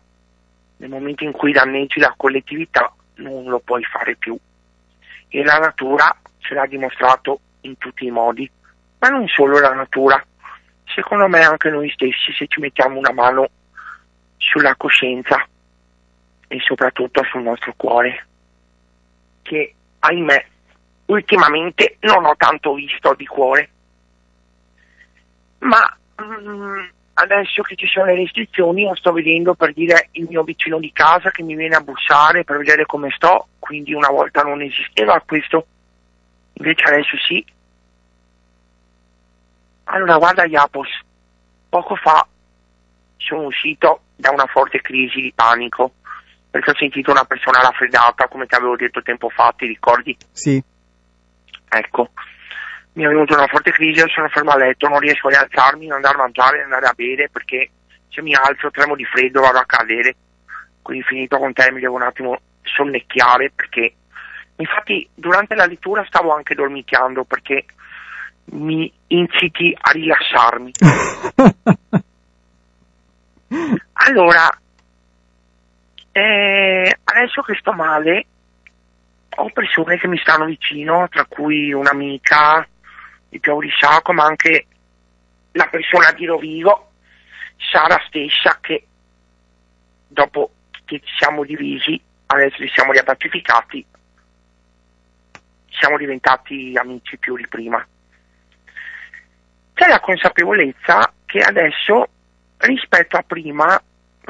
[0.78, 4.38] Nel momento in cui danneggi la collettività non lo puoi fare più.
[5.30, 8.50] E la natura ce l'ha dimostrato in tutti i modi,
[9.00, 10.24] ma non solo la natura,
[10.86, 13.48] secondo me anche noi stessi se ci mettiamo una mano
[14.38, 15.46] sulla coscienza
[16.48, 18.26] e soprattutto sul nostro cuore,
[19.42, 20.46] che ahimè
[21.08, 23.70] ultimamente non ho tanto visto di cuore,
[25.60, 26.88] ma mm,
[27.20, 30.92] adesso che ci sono le restrizioni io sto vedendo per dire il mio vicino di
[30.92, 35.22] casa che mi viene a bussare per vedere come sto, quindi una volta non esisteva
[35.26, 35.66] questo,
[36.54, 37.44] invece adesso sì,
[39.90, 40.90] allora, guarda Iapos,
[41.70, 42.28] poco fa
[43.18, 45.94] sono uscito da una forte crisi di panico
[46.50, 50.18] perché ho sentito una persona raffreddata, come ti avevo detto tempo fa, ti ricordi?
[50.32, 50.62] Sì.
[51.70, 52.12] Ecco,
[52.98, 55.98] mi è venuta una forte crisi, sono fermo a letto, non riesco a rialzarmi, non
[55.98, 57.70] andare a mangiare, andare a bere perché
[58.10, 60.16] se mi alzo tremo di freddo vado a cadere.
[60.82, 63.94] Quindi finito con te mi devo un attimo sonnecchiare perché
[64.56, 67.66] infatti durante la lettura stavo anche dormicchiando perché
[68.46, 70.72] mi inciti a rilassarmi.
[73.94, 74.50] allora,
[76.14, 78.26] eh, adesso che sto male,
[79.36, 82.68] ho persone che mi stanno vicino, tra cui un'amica
[83.30, 84.66] di Piaurisacco, ma anche
[85.52, 86.92] la persona di Rovigo,
[87.58, 88.86] Sara stessa, che
[90.08, 90.52] dopo
[90.86, 93.86] che ci siamo divisi, adesso ci siamo riappacificati,
[95.70, 97.86] siamo diventati amici più di prima.
[99.74, 102.08] C'è la consapevolezza che adesso
[102.58, 103.80] rispetto a prima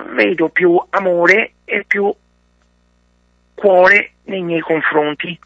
[0.10, 2.13] vedo più amore e più
[3.53, 5.39] cuore nei miei confronti,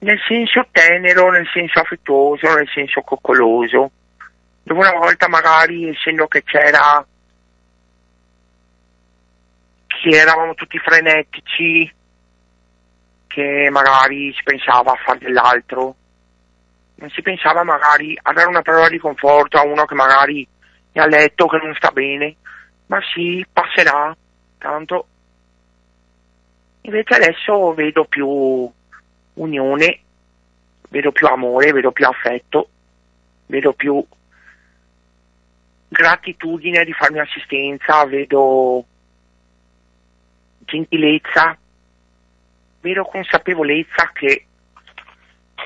[0.00, 3.90] nel senso tenero, nel senso affettuoso, nel senso coccoloso,
[4.62, 7.04] dove una volta magari essendo che c'era
[9.86, 11.92] che eravamo tutti frenetici,
[13.26, 15.94] che magari si pensava a fare dell'altro,
[16.94, 20.46] non si pensava magari a dare una parola di conforto a uno che magari
[20.92, 22.36] è a letto, che non sta bene,
[22.86, 24.16] ma sì, passerà,
[24.56, 25.06] tanto.
[26.82, 28.72] Invece adesso vedo più
[29.40, 30.00] unione,
[30.88, 32.68] vedo più amore, vedo più affetto,
[33.46, 34.04] vedo più
[35.88, 38.84] gratitudine di farmi assistenza, vedo
[40.60, 41.56] gentilezza,
[42.80, 44.46] vedo consapevolezza che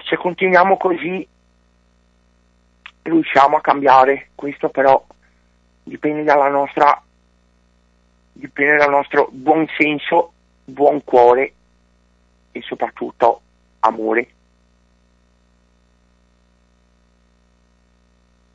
[0.09, 1.27] se continuiamo così
[3.03, 5.05] riusciamo a cambiare, questo però
[5.83, 7.03] dipende dalla nostra
[8.33, 10.33] dipende dal nostro buon senso,
[10.65, 11.53] buon cuore
[12.51, 13.43] e soprattutto
[13.85, 14.29] amore.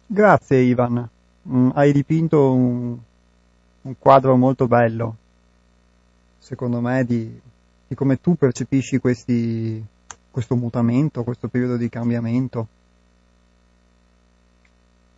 [0.05, 1.07] Grazie Ivan,
[1.47, 2.97] mm, hai dipinto un,
[3.81, 5.15] un, quadro molto bello,
[6.39, 7.39] secondo me, di,
[7.87, 9.83] di come tu percepisci questi,
[10.31, 12.67] questo mutamento, questo periodo di cambiamento?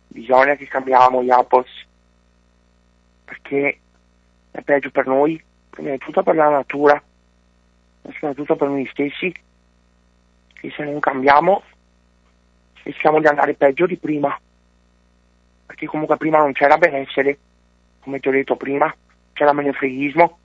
[0.08, 1.86] Bisogna che cambiamo, Iapos,
[3.24, 3.78] perché
[4.50, 7.02] è peggio per noi, prima di tutto per la natura,
[8.02, 9.32] ma soprattutto per noi stessi,
[10.62, 11.64] che se non cambiamo
[12.84, 14.38] rischiamo di andare peggio di prima,
[15.66, 17.36] perché comunque prima non c'era benessere,
[18.00, 18.92] come ti ho detto prima,
[19.32, 20.38] c'era menefreghismo,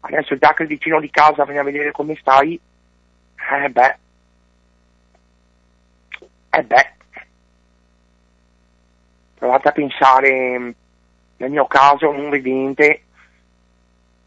[0.00, 2.58] adesso già che il vicino di casa viene a vedere come stai,
[3.34, 3.96] eh beh,
[6.50, 6.92] eh beh,
[9.34, 10.74] provate a pensare,
[11.36, 13.02] nel mio caso, un vedente,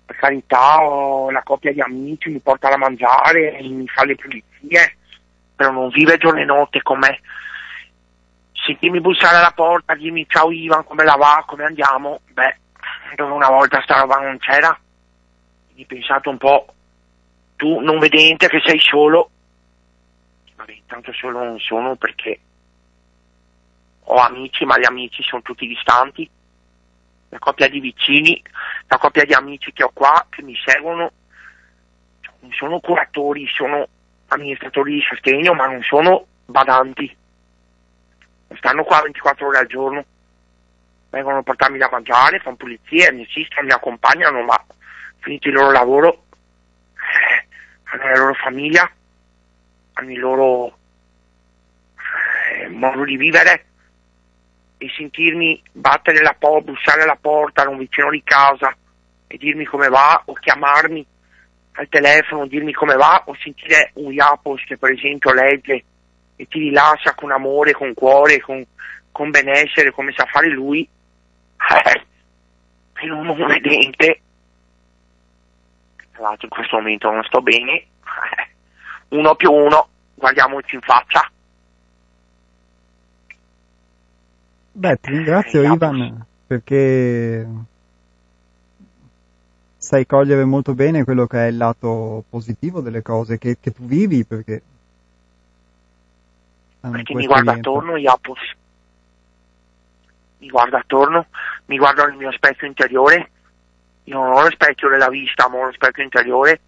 [0.06, 4.16] per carità, ho una coppia di amici, mi porta da mangiare, mi fa le
[4.60, 4.98] pulizie,
[5.56, 7.20] però non vive giorno e notte con me.
[8.54, 12.58] Sentirmi bussare alla porta, dirmi ciao Ivan, come la va, come andiamo, beh,
[13.16, 14.78] dove una volta sta roba non c'era.
[15.66, 16.74] Quindi pensate un po',
[17.56, 19.30] tu non vedente che sei solo,
[20.56, 22.40] vabbè, tanto solo non sono perché
[24.10, 26.30] ho amici, ma gli amici sono tutti distanti,
[27.30, 28.42] la coppia di vicini,
[28.88, 31.12] la coppia di amici che ho qua, che mi seguono,
[32.52, 33.88] sono curatori, sono
[34.28, 37.16] amministratori di sostegno, ma non sono badanti.
[38.56, 40.06] Stanno qua 24 ore al giorno,
[41.10, 44.66] vengono a portarmi da mangiare, fanno pulizie, mi assistono, mi accompagnano, ma
[45.20, 46.24] finito il loro lavoro,
[46.94, 47.48] eh,
[47.84, 48.90] hanno la loro famiglia,
[49.94, 50.78] hanno il loro
[52.54, 53.66] eh, modo di vivere
[54.78, 58.76] e sentirmi battere la porta, bussare alla porta da un vicino di casa
[59.28, 61.06] e dirmi come va o chiamarmi
[61.78, 65.84] al telefono, dirmi come va o sentire un Iapos che per esempio legge
[66.36, 68.66] e ti rilascia con amore, con cuore, con,
[69.12, 72.02] con benessere come sa fare lui, eh,
[72.94, 74.22] per un non vedente,
[76.14, 77.88] tra l'altro in questo momento non sto bene, eh,
[79.10, 81.32] uno più uno, guardiamoci in faccia.
[84.72, 87.48] Beh, ti ringrazio Eh, Ivan perché
[89.88, 93.86] sai cogliere molto bene quello che è il lato positivo delle cose che, che tu
[93.86, 94.62] vivi perché
[96.82, 97.52] perché mi niente.
[97.52, 98.56] attorno Iapos
[100.40, 101.28] mi guarda attorno
[101.68, 103.32] mi guardo nel mio specchio interiore.
[104.04, 106.60] Io non ho lo specchio della vista ma ho lo specchio interiore.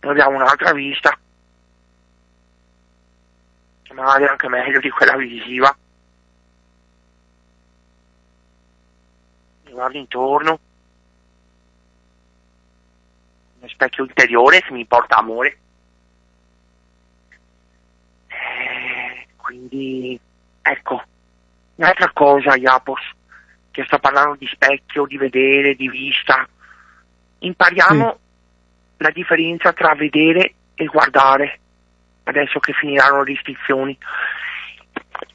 [0.00, 1.16] Noi abbiamo un'altra vista.
[3.82, 5.76] Che magari è anche meglio di quella visiva.
[9.64, 10.58] Mi guardo intorno
[13.62, 15.58] uno specchio interiore che mi porta amore.
[18.26, 20.18] Eh, quindi
[20.60, 21.02] ecco
[21.76, 23.00] un'altra cosa Iapos
[23.70, 26.46] che sto parlando di specchio di vedere di vista.
[27.38, 28.18] Impariamo
[28.98, 31.60] la differenza tra vedere e guardare
[32.24, 33.98] adesso che finiranno le restrizioni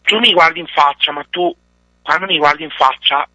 [0.03, 1.53] tu mi guardi in faccia ma tu
[2.01, 3.27] quando mi guardi in faccia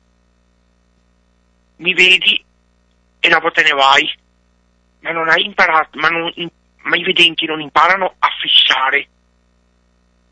[1.77, 2.43] mi vedi
[3.21, 4.11] e dopo te ne vai
[5.03, 6.33] ma non hai imparato ma, non,
[6.83, 9.09] ma i vedenti non imparano a fissare.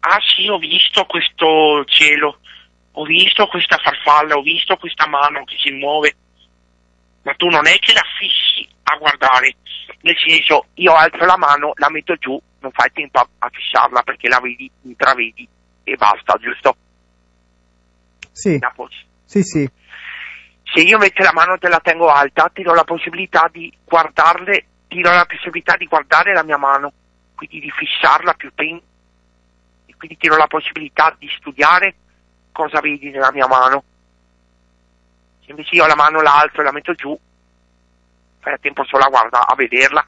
[0.01, 2.41] Ah sì ho visto questo cielo
[2.93, 6.17] ho visto questa farfalla ho visto questa mano che si muove
[7.23, 9.57] ma tu non è che la fissi a guardare
[10.01, 14.03] nel senso io alzo la mano la metto giù non fai tempo a, a fissarla
[14.03, 15.47] perché la vedi intravedi
[15.85, 16.77] e basta giusto?
[18.33, 18.59] Sì,
[19.25, 19.71] sì, sì,
[20.73, 24.67] se io invece la mano te la tengo alta, ti do la possibilità di guardarle,
[24.91, 26.93] ti do la possibilità di guardare la mia mano,
[27.37, 28.83] quindi di fissarla più tempo,
[29.87, 31.95] e quindi ti do la possibilità di studiare
[32.51, 33.85] cosa vedi nella mia mano.
[35.45, 37.17] Se invece io la mano la alzo e la metto giù,
[38.41, 40.07] fai a tempo solo a guardare, a vederla.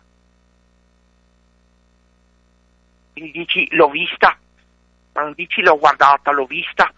[3.13, 4.37] Quindi dici l'ho vista,
[5.13, 6.93] ma non dici l'ho guardata, l'ho vista.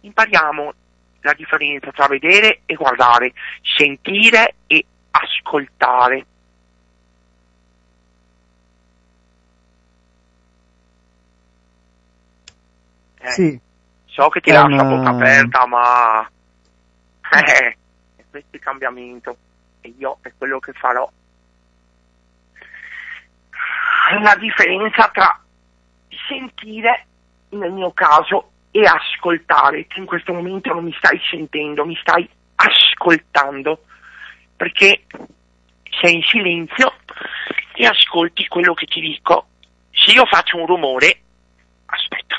[0.00, 0.72] Impariamo
[1.20, 3.32] la differenza tra vedere e guardare,
[3.62, 6.26] sentire e ascoltare.
[13.28, 13.60] Eh, sì,
[14.06, 16.28] So che ti lascia una- a bocca aperta, ma
[17.44, 17.76] eh,
[18.16, 19.36] è questo il cambiamento
[19.80, 21.08] e io è quello che farò.
[24.22, 25.40] La differenza tra
[26.28, 27.06] sentire,
[27.50, 29.86] nel mio caso, e ascoltare.
[29.86, 33.84] Tu in questo momento non mi stai sentendo, mi stai ascoltando,
[34.56, 35.04] perché
[36.00, 36.92] sei in silenzio
[37.74, 39.48] e ascolti quello che ti dico.
[39.90, 41.20] Se io faccio un rumore,
[41.86, 42.37] aspetta.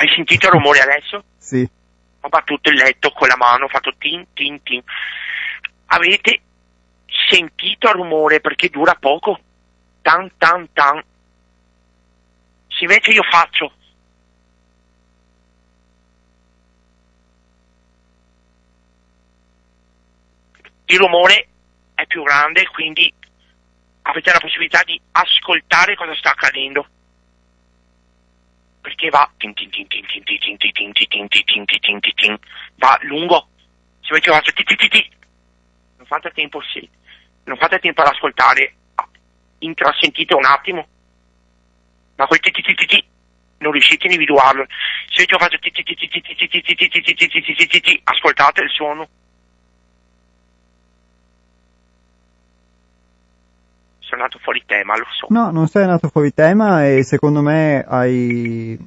[0.00, 1.24] Hai sentito il rumore adesso?
[1.38, 1.68] sì,
[2.20, 4.80] Ho battuto il letto con la mano, ho fatto tin tin tin.
[5.86, 6.40] Avete
[7.28, 9.40] sentito il rumore perché dura poco?
[10.00, 11.02] Tan tan tan.
[12.68, 13.72] Se invece io faccio
[20.84, 21.48] il rumore
[21.94, 23.12] è più grande, quindi
[24.02, 26.86] avete la possibilità di ascoltare cosa sta accadendo.
[28.88, 29.30] Perché va
[32.76, 33.48] va lungo.
[34.00, 34.50] Se avete fatto
[35.98, 36.88] non fate tempo sì.
[37.44, 38.74] Non fate tempo ad ascoltare.
[39.58, 40.86] Intrasentite un attimo.
[42.16, 42.40] Ma quel
[43.58, 44.64] non riuscite a individuarlo.
[45.10, 45.58] Se avete fatto
[48.04, 49.06] ascoltate il suono.
[54.08, 55.26] Sono andato fuori tema, lo so.
[55.28, 58.78] No, non sei andato fuori tema e secondo me hai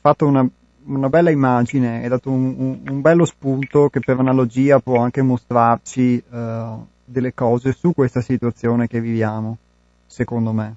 [0.00, 0.46] fatto una,
[0.84, 5.20] una bella immagine, hai dato un, un, un, bello spunto che per analogia può anche
[5.20, 9.58] mostrarci uh, delle cose su questa situazione che viviamo,
[10.06, 10.76] secondo me.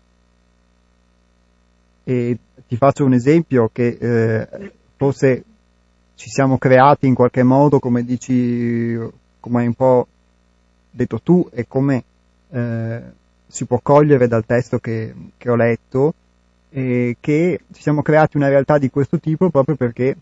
[2.04, 5.44] E ti faccio un esempio che eh, forse
[6.16, 8.98] ci siamo creati in qualche modo, come dici,
[9.40, 10.08] come hai un po'
[10.90, 12.04] detto tu, e come
[12.50, 13.02] eh,
[13.48, 16.14] si può cogliere dal testo che, che ho letto,
[16.70, 20.16] eh, che ci siamo creati una realtà di questo tipo proprio perché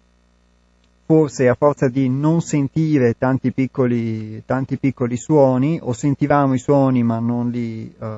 [1.05, 7.03] forse a forza di non sentire tanti piccoli, tanti piccoli suoni o sentivamo i suoni
[7.03, 8.17] ma non li eh,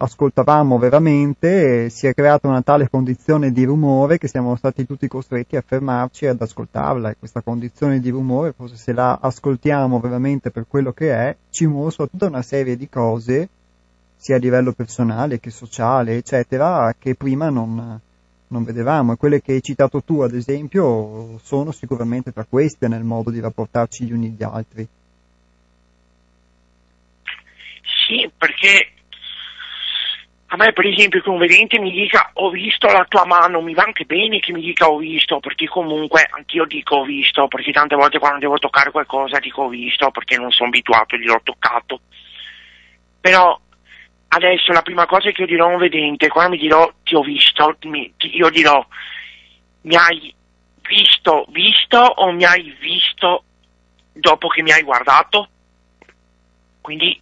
[0.00, 5.56] ascoltavamo veramente, si è creata una tale condizione di rumore che siamo stati tutti costretti
[5.56, 10.52] a fermarci e ad ascoltarla e questa condizione di rumore, forse se la ascoltiamo veramente
[10.52, 13.48] per quello che è, ci mostra tutta una serie di cose
[14.18, 17.98] sia a livello personale che sociale, eccetera, che prima non,
[18.48, 19.12] non vedevamo.
[19.12, 23.40] E quelle che hai citato tu, ad esempio, sono sicuramente tra queste nel modo di
[23.40, 24.88] rapportarci gli uni agli altri.
[28.06, 28.92] Sì, perché
[30.50, 33.74] a me per esempio che un vedente mi dica ho visto la tua mano, mi
[33.74, 37.70] va anche bene che mi dica ho visto, perché comunque anch'io dico ho visto, perché
[37.70, 41.40] tante volte quando devo toccare qualcosa dico ho visto, perché non sono abituato e gliel'ho
[41.42, 42.00] toccato.
[43.20, 43.60] Però
[44.28, 47.22] adesso la prima cosa che io dirò a un vedente, quando mi dirò ti ho
[47.22, 48.84] visto, mi, ti, io dirò
[49.82, 50.34] mi hai
[50.86, 53.44] visto, visto o mi hai visto
[54.12, 55.48] dopo che mi hai guardato?
[56.80, 57.20] Quindi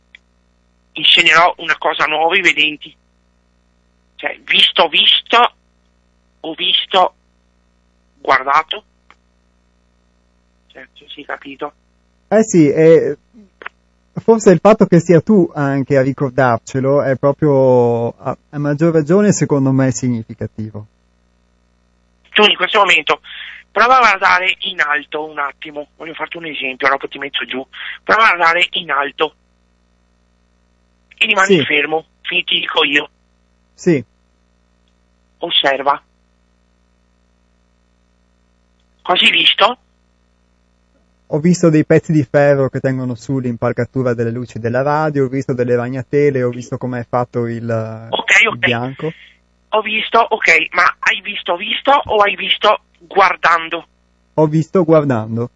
[0.92, 2.94] insegnerò una cosa nuova ai vedenti.
[4.16, 5.54] Cioè, visto, visto
[6.40, 7.14] o visto,
[8.18, 8.84] guardato?
[10.68, 11.72] Certo, sì, capito.
[12.28, 13.16] Eh sì, eh,
[14.21, 19.33] forse il fatto che sia tu anche a ricordarcelo è proprio a, a maggior ragione
[19.33, 20.87] secondo me significativo.
[22.31, 23.21] Tu in questo momento
[23.71, 27.67] prova a guardare in alto un attimo, voglio farti un esempio, dopo ti metto giù,
[28.03, 29.35] prova a guardare in alto
[31.19, 31.64] e rimani sì.
[31.64, 33.09] fermo, finiti dico io.
[33.75, 34.03] Sì.
[35.39, 36.03] Osserva.
[39.03, 39.79] Hai visto?
[41.29, 45.29] Ho visto dei pezzi di ferro che tengono su l'impalcatura delle luci della radio, ho
[45.29, 47.68] visto delle ragnatele, ho visto com'è fatto il,
[48.11, 49.12] okay, il bianco.
[49.70, 53.87] Ho visto, ok, ma hai visto visto o hai visto guardando?
[54.35, 55.51] Ho visto guardando.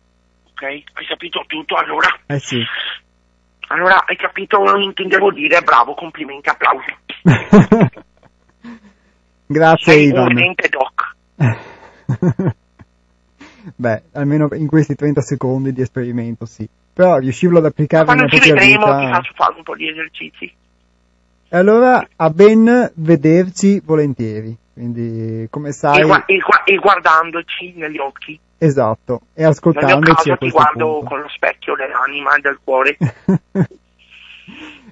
[0.51, 2.09] Ok, hai capito tutto allora?
[2.27, 2.61] Eh sì.
[3.69, 6.97] Allora hai capito, non intendevo dire, bravo, complimenti, applausi.
[9.47, 10.37] Grazie Sei Ivan.
[10.37, 12.55] Un doc.
[13.77, 16.69] Beh, almeno in questi 30 secondi di esperimento sì.
[16.93, 18.99] Però riuscirlo ad applicare nella propria vedremo, vita...
[18.99, 20.53] ti faccio fare un po' di esercizi.
[21.53, 24.57] E allora, a ben vederci volentieri.
[24.73, 26.01] Quindi, come sai...
[26.01, 28.39] E, gu- e, gu- e guardandoci negli occhi.
[28.63, 31.09] Esatto, e ascoltandoci Nel mio caso ti guardo punto.
[31.09, 32.97] con lo specchio dell'anima e del cuore.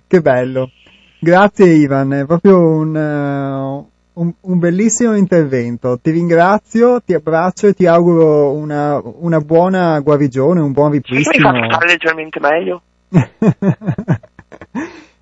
[0.07, 0.71] che bello.
[1.19, 5.99] Grazie Ivan, è proprio un, uh, un, un, bellissimo intervento.
[5.99, 11.53] Ti ringrazio, ti abbraccio e ti auguro una, una buona guarigione, un buon ripristino.
[11.53, 12.83] Mi fa stare leggermente meglio.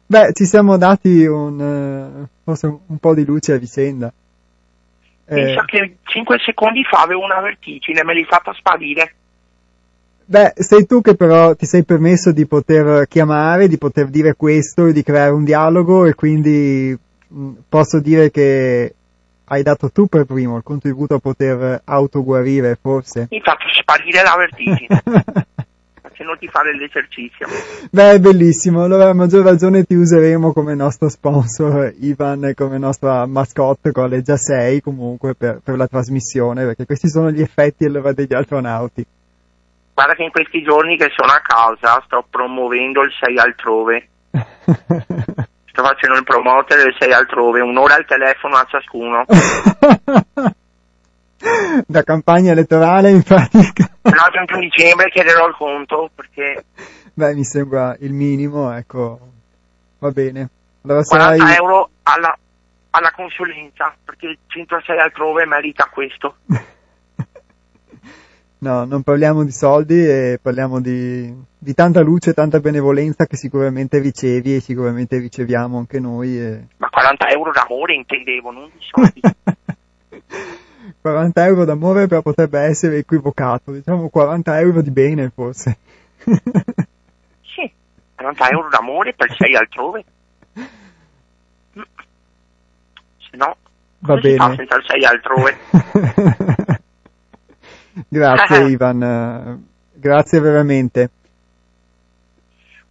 [0.09, 4.13] Beh, ci siamo dati un, forse un, po' di luce a vicenda.
[5.25, 9.15] Pensa eh, che 5 secondi fa avevo una vertigine, me l'hai fatta sparire.
[10.29, 14.91] Beh, sei tu che però ti sei permesso di poter chiamare, di poter dire questo,
[14.91, 16.97] di creare un dialogo e quindi
[17.68, 18.95] posso dire che
[19.49, 23.29] hai dato tu per primo il contributo a poter autoguarire, forse?
[23.31, 25.03] Mi fatto sparire la vertigine.
[26.03, 27.47] Facendoti fare l'esercizio.
[27.91, 28.83] Beh, è bellissimo.
[28.83, 34.22] Allora, a maggior ragione ti useremo come nostro sponsor, Ivan, come nostra mascotte, con le
[34.22, 39.05] già 6 comunque per, per la trasmissione, perché questi sono gli effetti allora degli astronauti.
[39.93, 44.09] Guarda che in questi giorni che sono a casa sto promuovendo il 6 altrove.
[45.77, 49.27] sto facendo il promoter e sei altrove, un'ora al telefono a ciascuno.
[51.87, 53.91] da campagna elettorale in pratica.
[54.01, 56.64] No, 31 dicembre chiederò il conto perché...
[57.12, 59.20] Beh, mi sembra il minimo, ecco,
[59.99, 60.49] va bene.
[60.83, 61.57] Allora 40 sarai...
[61.57, 62.35] euro alla,
[62.91, 66.37] alla consulenza, perché il centro 6 altrove merita questo.
[68.67, 73.37] No, non parliamo di soldi e parliamo di, di tanta luce e tanta benevolenza che
[73.37, 76.37] sicuramente ricevi e sicuramente riceviamo anche noi.
[76.37, 76.67] E...
[76.79, 79.21] Ma 40 euro d'amore intendevo, non di soldi.
[81.01, 85.79] 40 euro d'amore però potrebbe essere equivocato, diciamo 40 euro di bene forse.
[87.47, 87.71] sì,
[88.17, 90.05] 40 euro d'amore per 6 altrove.
[93.31, 93.57] Se no,
[94.01, 94.57] Va come si fa bene.
[94.57, 95.57] senza 6 altrove?
[98.09, 101.11] Grazie Ivan, grazie veramente.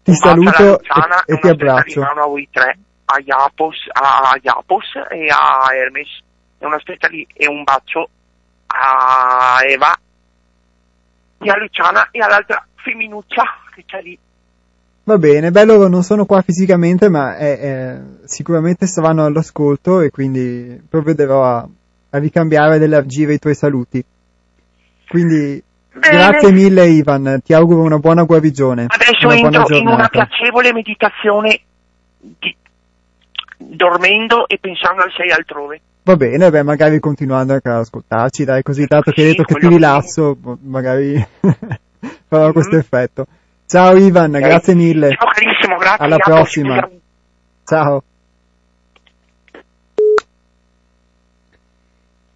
[0.04, 2.02] Ti Un saluto Luciana e, e una ti abbraccio.
[2.02, 6.24] mano a voi tre, a Iapos, a Iapos e a Hermes.
[6.58, 8.10] E una stretta di, e un bacio
[8.68, 9.96] a Eva
[11.38, 13.44] e a Luciana e all'altra femminuccia
[13.74, 14.18] che c'è lì.
[15.04, 20.10] Va bene, beh loro non sono qua fisicamente ma eh, eh, sicuramente saranno all'ascolto e
[20.10, 21.68] quindi provvederò a,
[22.10, 24.04] a ricambiare ed elargire i tuoi saluti.
[25.08, 25.62] Quindi
[25.94, 26.16] Bene.
[26.18, 28.86] grazie mille Ivan, ti auguro una buona guarigione.
[28.88, 31.60] Adesso una entro in una piacevole meditazione
[32.20, 32.56] di-
[33.58, 35.82] dormendo e pensando al sei altrove.
[36.04, 39.54] Va bene, beh, magari continuando anche ad ascoltarci, dai, così tanto che hai Sì, detto
[39.54, 41.16] che ti rilasso, boh, magari
[42.28, 42.52] farò Mhm.
[42.54, 43.26] questo effetto.
[43.66, 45.10] Ciao Ivan, grazie mille.
[45.10, 46.06] Ciao carissimo, grazie.
[46.06, 46.90] Alla prossima.
[47.66, 48.04] Ciao.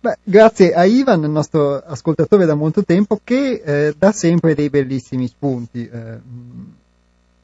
[0.02, 4.70] Beh, grazie a Ivan, il nostro ascoltatore da molto tempo, che eh, dà sempre dei
[4.70, 5.90] bellissimi spunti.
[5.90, 6.76] eh, mh,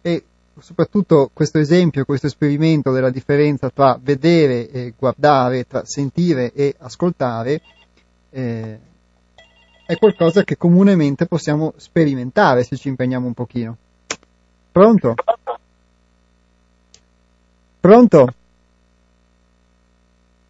[0.02, 0.24] e
[0.60, 7.62] soprattutto questo esempio, questo esperimento della differenza tra vedere e guardare, tra sentire e ascoltare,
[8.30, 8.80] eh,
[9.86, 13.78] è qualcosa che comunemente possiamo sperimentare se ci impegniamo un pochino.
[14.72, 15.14] Pronto?
[17.82, 18.34] Pronto?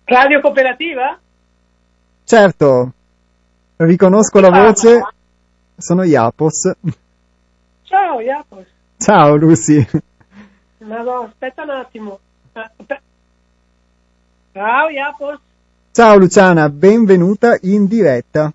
[0.03, 1.19] Radio Cooperativa?
[2.25, 2.91] Certo,
[3.75, 4.99] riconosco la voce,
[5.77, 6.71] sono Iapos.
[7.83, 8.65] Ciao Jacopo.
[8.97, 9.87] Ciao Lucy.
[10.79, 12.19] Madonna, aspetta un attimo.
[14.53, 15.39] Ciao Jacopo.
[15.91, 18.51] Ciao Luciana, benvenuta in diretta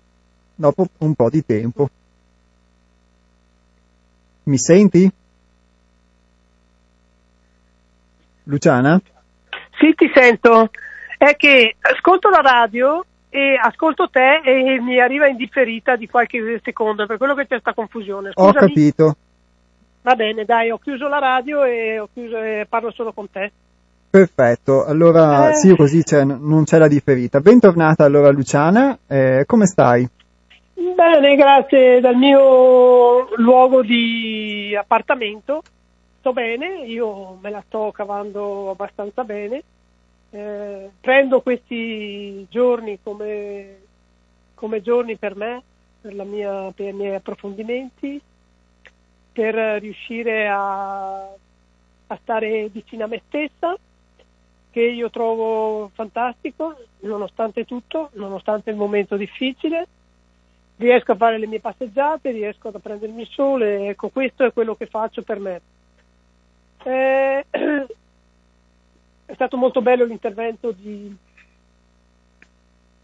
[0.53, 1.89] dopo un po' di tempo.
[4.43, 5.09] Mi senti?
[8.43, 8.99] Luciana?
[9.79, 10.71] Sì, ti sento.
[11.17, 17.05] È che ascolto la radio e ascolto te e mi arriva indifferita di qualche secondo,
[17.05, 18.29] per quello che c'è sta confusione.
[18.33, 18.67] Ho Scusami.
[18.67, 19.15] capito.
[20.01, 23.51] Va bene, dai, ho chiuso la radio e, ho chiuso, e parlo solo con te.
[24.09, 25.55] Perfetto, allora Eh.
[25.55, 27.39] sì, così c'è- non c'è la differita.
[27.39, 30.05] Bentornata allora Luciana, eh, come stai?
[30.73, 35.61] Bene, grazie dal mio luogo di appartamento.
[36.19, 39.63] Sto bene, io me la sto cavando abbastanza bene.
[40.33, 43.81] Eh, prendo questi giorni come,
[44.55, 45.61] come giorni per me,
[45.99, 48.19] per, mia- per i miei approfondimenti,
[49.33, 53.75] per riuscire a, a stare vicino a me stessa,
[54.71, 59.87] che io trovo fantastico, nonostante tutto, nonostante il momento difficile
[60.77, 64.75] riesco a fare le mie passeggiate, riesco a prendermi il sole, ecco questo è quello
[64.75, 65.61] che faccio per me.
[66.83, 67.45] Eh,
[69.31, 71.15] è stato molto bello l'intervento di,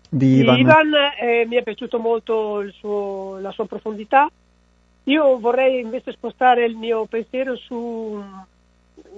[0.09, 0.59] Di Ivan.
[0.59, 4.29] Ivan, eh, mi è piaciuto molto il suo- la sua profondità.
[5.05, 8.21] Io vorrei invece spostare il mio pensiero su,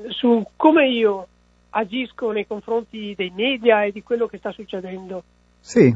[0.09, 1.27] su come io
[1.71, 5.23] agisco nei confronti dei media e di quello che sta succedendo.
[5.59, 5.95] Sì,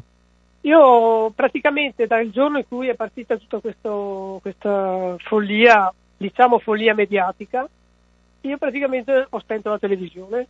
[0.65, 7.67] Io praticamente dal giorno in cui è partita tutta questo- questa follia, diciamo follia mediatica,
[8.41, 10.47] io praticamente ho spento la televisione.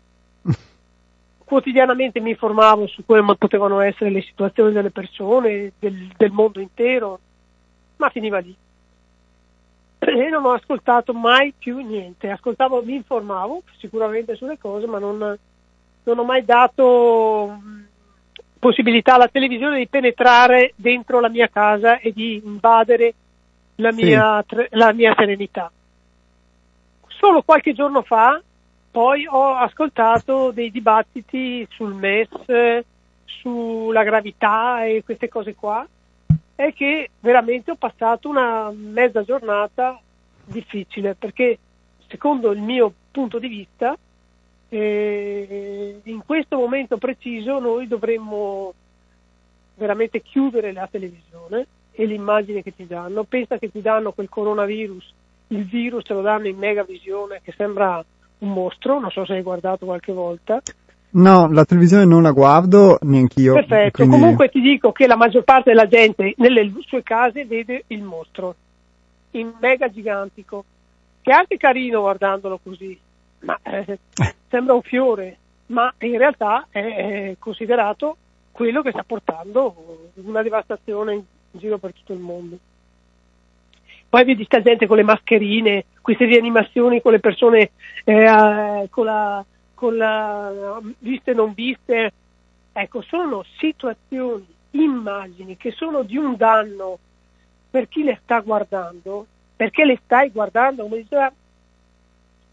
[1.43, 7.19] Quotidianamente mi informavo su come potevano essere le situazioni delle persone, del, del mondo intero,
[7.97, 8.55] ma finiva lì.
[9.99, 12.29] E non ho ascoltato mai più niente.
[12.29, 15.37] Ascoltavo, mi informavo sicuramente sulle cose, ma non,
[16.03, 17.59] non ho mai dato
[18.59, 23.13] possibilità alla televisione di penetrare dentro la mia casa e di invadere
[23.75, 25.71] la mia, la mia serenità.
[27.07, 28.41] Solo qualche giorno fa
[28.93, 32.85] poi ho ascoltato dei dibattiti sul MES, eh,
[33.25, 35.83] sulla gravità e queste cose qua
[36.53, 39.99] è che veramente ho passato una mezza giornata
[40.45, 41.57] difficile perché
[42.07, 43.97] secondo il mio punto di vista
[44.69, 48.75] eh, in questo momento preciso noi dovremmo
[49.73, 53.23] veramente chiudere la televisione e l'immagine che ti danno.
[53.23, 55.13] Pensa che ti danno quel coronavirus,
[55.47, 58.05] il virus lo danno in megavisione che sembra
[58.43, 60.61] un mostro, non so se hai guardato qualche volta.
[61.11, 63.53] No, la televisione non la guardo neanch'io.
[63.53, 64.19] Perfetto, quindi...
[64.19, 68.55] comunque ti dico che la maggior parte della gente nelle sue case vede il mostro,
[69.31, 70.65] in mega gigantico,
[71.21, 72.97] che è anche carino guardandolo così,
[73.39, 73.99] ma eh,
[74.49, 75.37] sembra un fiore,
[75.67, 78.17] ma in realtà è, è considerato
[78.51, 82.57] quello che sta portando una devastazione in giro per tutto il mondo.
[84.09, 87.71] Poi vedi sta gente con le mascherine, queste rianimazioni con le persone
[88.03, 89.43] eh, con la
[89.73, 92.13] con la viste non viste,
[92.71, 96.99] ecco, sono situazioni, immagini che sono di un danno
[97.69, 99.25] per chi le sta guardando,
[99.55, 101.29] perché le stai guardando, come diceva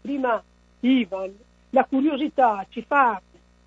[0.01, 0.43] prima
[0.81, 1.33] Ivan,
[1.69, 3.21] la curiosità ci fa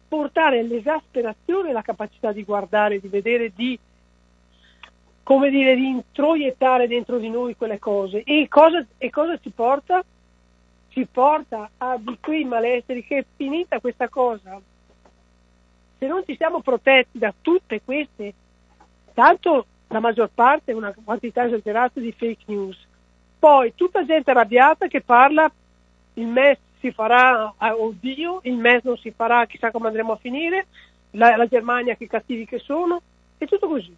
[0.08, 3.78] portare all'esasperazione la capacità di guardare, di vedere, di
[5.24, 8.22] come dire, di introiettare dentro di noi quelle cose.
[8.22, 10.04] E cosa, e cosa ci porta?
[10.94, 14.60] ci porta a di quei malesseri che è finita questa cosa.
[15.98, 18.32] Se non ci siamo protetti da tutte queste,
[19.12, 22.78] tanto la maggior parte è una quantità esagerata di fake news,
[23.40, 25.50] poi tutta gente arrabbiata che parla
[26.14, 30.16] il MES si farà, ah, oddio, il MES non si farà, chissà come andremo a
[30.16, 30.66] finire,
[31.12, 33.02] la, la Germania che cattivi che sono,
[33.36, 33.94] e tutto così.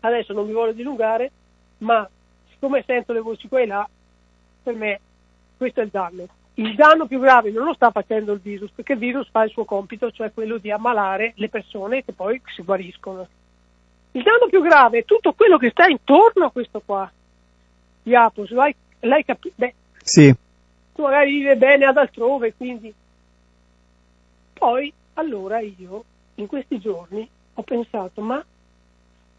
[0.00, 1.30] Adesso non mi voglio dilungare,
[1.78, 2.08] ma
[2.50, 3.88] siccome sento le voci qua e là,
[4.62, 5.00] per me
[5.56, 6.26] questo è il danno.
[6.54, 9.50] Il danno più grave non lo sta facendo il virus, perché il virus fa il
[9.50, 13.28] suo compito, cioè quello di ammalare le persone che poi si guariscono.
[14.12, 17.10] Il danno più grave è tutto quello che sta intorno a questo qua.
[18.02, 19.54] Iapos, l'hai, l'hai capito?
[19.56, 20.34] Beh, sì.
[20.94, 22.92] Tu magari vive bene ad altrove, quindi...
[24.54, 26.04] Poi, allora io,
[26.36, 28.44] in questi giorni, ho pensato, ma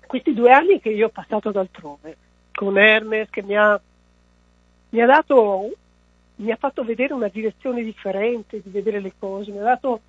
[0.10, 2.18] questi due anni che io ho passato ad altrove,
[2.52, 3.80] con Hermes che mi ha,
[4.90, 5.70] mi ha dato
[6.38, 10.02] mi ha fatto vedere una direzione differente di vedere le cose, mi ha dato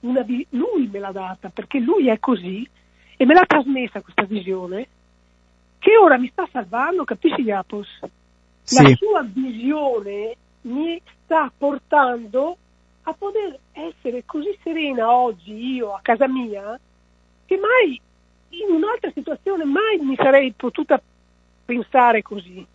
[0.00, 2.66] una, lui me l'ha data perché lui è così
[3.18, 4.88] e me l'ha trasmessa questa visione
[5.78, 8.00] che ora mi sta salvando, capisci Iapos?
[8.62, 8.82] Sì.
[8.82, 12.56] La sua visione mi sta portando
[13.02, 16.80] a poter essere così serena oggi io a casa mia
[17.44, 18.00] che mai
[18.62, 21.00] in un'altra situazione mai mi sarei potuta
[21.64, 22.66] pensare così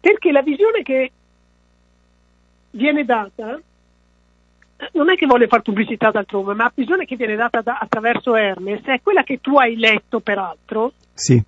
[0.00, 1.10] perché la visione che
[2.70, 3.60] viene data
[4.92, 8.36] non è che vuole fare pubblicità d'altrove, ma la visione che viene data da, attraverso
[8.36, 11.42] Hermes è quella che tu hai letto peraltro, sì.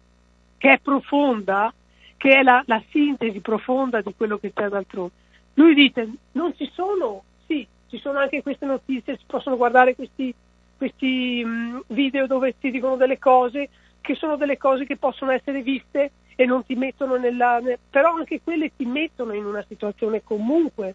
[0.57, 1.73] che è profonda,
[2.17, 5.11] che è la, la sintesi profonda di quello che c'è d'altrove.
[5.55, 10.35] Lui dice, non ci sono, sì, ci sono anche queste notizie, si possono guardare questi,
[10.79, 13.69] questi um, video dove si dicono delle cose
[14.01, 17.61] che sono delle cose che possono essere viste e non ti mettono nella...
[17.91, 20.95] però anche quelle ti mettono in una situazione comunque,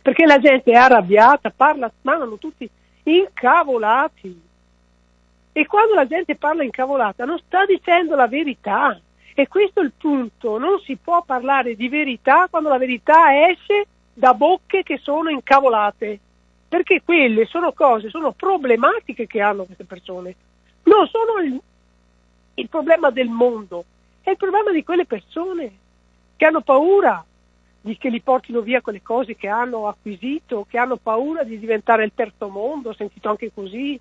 [0.00, 2.70] perché la gente è arrabbiata, parla, parlano tutti
[3.02, 4.40] incavolati.
[5.52, 8.98] E quando la gente parla incavolata non sta dicendo la verità.
[9.34, 13.86] E questo è il punto, non si può parlare di verità quando la verità esce
[14.14, 16.20] da bocche che sono incavolate,
[16.68, 20.34] perché quelle sono cose, sono problematiche che hanno queste persone,
[20.84, 21.60] non sono il,
[22.54, 23.84] il problema del mondo,
[24.22, 25.70] è il problema di quelle persone
[26.36, 27.24] che hanno paura
[27.80, 32.04] di che li portino via quelle cose che hanno acquisito, che hanno paura di diventare
[32.04, 33.98] il terzo mondo, ho sentito anche così,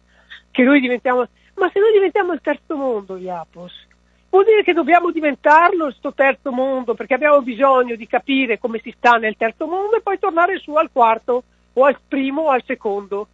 [0.49, 1.27] che noi diventiamo...
[1.53, 3.87] Ma se noi diventiamo il terzo mondo, Iapos,
[4.29, 8.91] vuol dire che dobbiamo diventarlo questo terzo mondo, perché abbiamo bisogno di capire come si
[8.97, 11.43] sta nel terzo mondo e poi tornare su al quarto
[11.77, 13.27] o al primo o al secondo.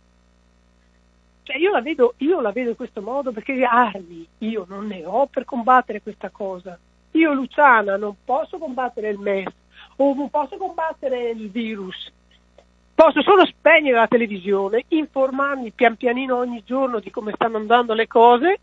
[1.44, 5.04] Cioè io la, vedo, io la vedo in questo modo perché armi io non ne
[5.06, 6.78] ho per combattere questa cosa.
[7.12, 9.52] Io, Luciana, non posso combattere il MES
[9.98, 12.12] o non posso combattere il virus.
[12.94, 18.08] Posso solo spegnere la televisione, informarmi pian pianino ogni giorno di come stanno andando le
[18.08, 18.60] cose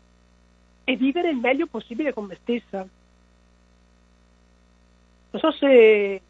[0.83, 2.87] e vivere il meglio possibile con me stessa.
[5.31, 6.21] Non so se...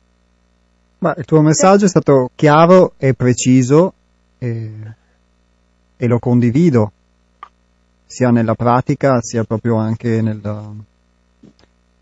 [0.99, 3.93] Ma il tuo messaggio è stato chiaro e preciso.
[4.37, 4.97] E
[6.01, 6.93] e lo condivido
[8.05, 10.39] sia nella pratica sia proprio anche nel,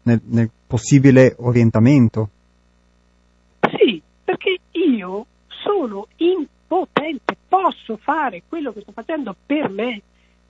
[0.04, 2.30] nel, nel possibile orientamento.
[3.60, 10.00] Sì, perché io sono impotente, posso fare quello che sto facendo per me,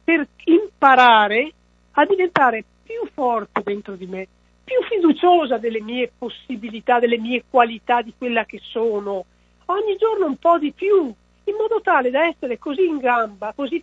[0.03, 1.53] per imparare
[1.91, 4.27] a diventare più forte dentro di me,
[4.67, 9.23] più fiduciosa delle mie possibilità, delle mie qualità, di quella che sono,
[9.67, 11.05] ogni giorno un po' di più,
[11.45, 13.81] in modo tale da essere così in gamba, così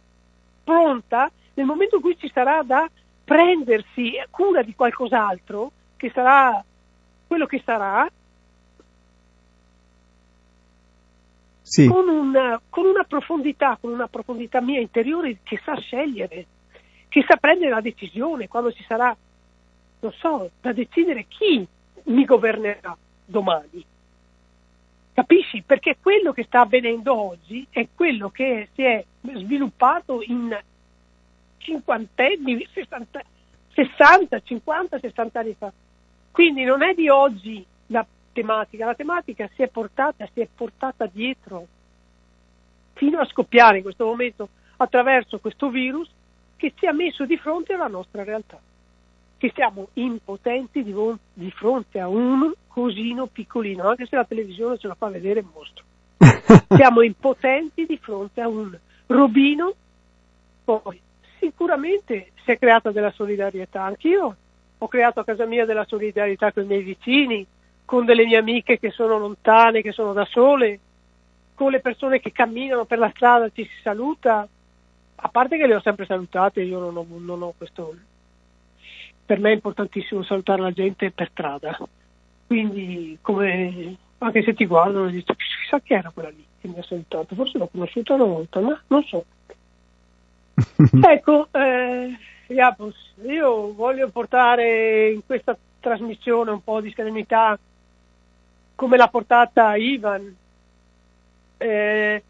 [0.63, 2.87] pronta nel momento in cui ci sarà da
[3.25, 6.63] prendersi cura di qualcos'altro, che sarà
[7.27, 8.07] quello che sarà,
[11.63, 11.89] sì.
[11.89, 16.45] con, una, con una profondità, con una profondità mia interiore che sa scegliere,
[17.09, 19.17] che sa prendere la decisione quando ci sarà,
[20.05, 21.67] non so, da decidere chi
[22.05, 23.85] mi governerà domani.
[25.15, 25.63] Capisci?
[25.63, 30.57] Perché quello che sta avvenendo oggi è quello che si è sviluppato in
[31.59, 33.23] cinquantenni, 60,
[33.73, 35.73] 60, 50, 60 anni fa.
[36.31, 41.07] Quindi non è di oggi la tematica, la tematica si è portata, si è portata
[41.07, 41.67] dietro
[42.95, 46.11] fino a scoppiare in questo momento attraverso questo virus
[46.57, 48.61] che ci ha messo di fronte alla nostra realtà,
[49.45, 50.95] che siamo impotenti di,
[51.35, 55.47] di fronte a un cosino piccolino, anche se la televisione ce la fa vedere il
[55.53, 55.85] mostro.
[56.75, 58.75] siamo impotenti di fronte a un
[59.07, 59.75] robino,
[60.65, 60.99] poi
[61.39, 64.35] sicuramente si è creata della solidarietà, anch'io
[64.79, 67.47] ho creato a casa mia della solidarietà con i miei vicini,
[67.85, 70.81] con delle mie amiche che sono lontane, che sono da sole,
[71.55, 74.49] con le persone che camminano per la strada, ci si saluta,
[75.17, 77.95] a parte che le ho sempre salutate, io non ho, non ho questo...
[79.27, 81.79] Per me è importantissimo salutare la gente per strada,
[82.47, 86.83] quindi come, anche se ti guardano dico chissà chi era quella lì che mi ha
[86.83, 89.25] salutato, forse l'ho conosciuta una volta, ma non so.
[91.09, 92.17] ecco, eh,
[92.49, 97.59] Iapos, io voglio portare in questa trasmissione un po' di serenità
[98.75, 100.35] come l'ha portata Ivan.
[101.57, 102.23] Eh,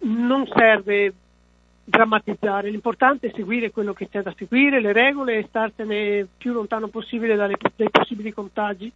[0.00, 1.12] non serve
[1.88, 6.88] drammatizzare, l'importante è seguire quello che c'è da seguire, le regole e starsene più lontano
[6.88, 8.92] possibile dalle, dai possibili contagi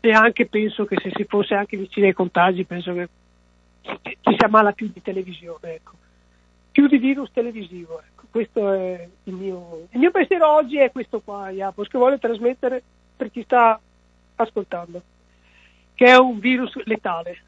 [0.00, 3.08] e anche penso che se si fosse anche vicini ai contagi penso che
[3.82, 5.92] ci si ammala più di televisione, ecco.
[6.72, 8.00] più di virus televisivo.
[8.00, 8.24] Ecco.
[8.30, 12.82] Questo è il mio, il mio pensiero oggi è questo qua, Iapos, che voglio trasmettere
[13.16, 13.78] per chi sta
[14.36, 15.02] ascoltando,
[15.94, 17.38] che è un virus letale,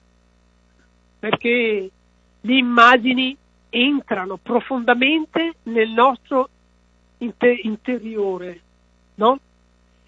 [1.18, 1.90] perché
[2.40, 3.36] le immagini
[3.70, 6.48] entrano profondamente nel nostro
[7.18, 8.60] inter- interiore,
[9.14, 9.38] no?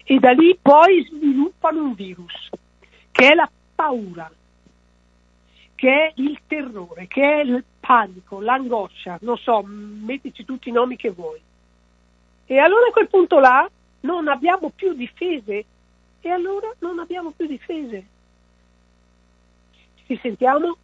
[0.03, 2.49] E da lì poi sviluppano un virus,
[3.11, 4.29] che è la paura,
[5.75, 10.97] che è il terrore, che è il panico, l'angoscia, non so, mettici tutti i nomi
[10.97, 11.39] che vuoi.
[12.45, 13.69] E allora a quel punto là
[14.01, 15.65] non abbiamo più difese
[16.19, 18.05] e allora non abbiamo più difese.
[20.05, 20.77] Ci sentiamo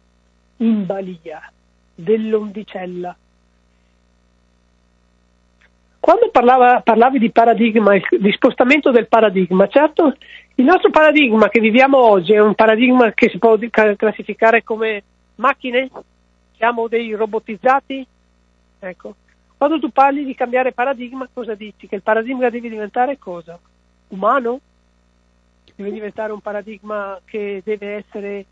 [0.56, 1.52] in balia
[1.94, 3.16] dell'ondicella.
[5.98, 10.16] Quando parlava, parlavi di paradigma, di spostamento del paradigma, certo
[10.54, 13.56] il nostro paradigma che viviamo oggi è un paradigma che si può
[13.96, 15.02] classificare come
[15.36, 15.90] macchine?
[16.56, 18.06] Siamo dei robotizzati?
[18.78, 19.14] Ecco.
[19.56, 21.86] Quando tu parli di cambiare paradigma, cosa dici?
[21.86, 23.58] Che il paradigma deve diventare cosa?
[24.08, 24.60] Umano?
[25.82, 28.44] deve diventare un paradigma che deve essere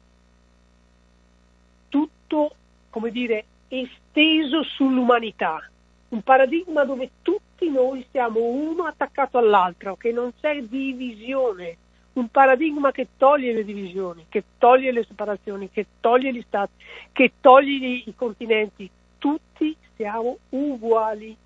[1.89, 2.55] tutto,
[2.99, 5.63] come dire, esteso sull'umanità,
[6.09, 11.77] un paradigma dove tutti noi siamo uno attaccato all'altro, che non c'è divisione,
[12.15, 16.73] un paradigma che toglie le divisioni, che toglie le separazioni, che toglie gli stati,
[17.13, 21.37] che toglie i continenti, tutti siamo uguali.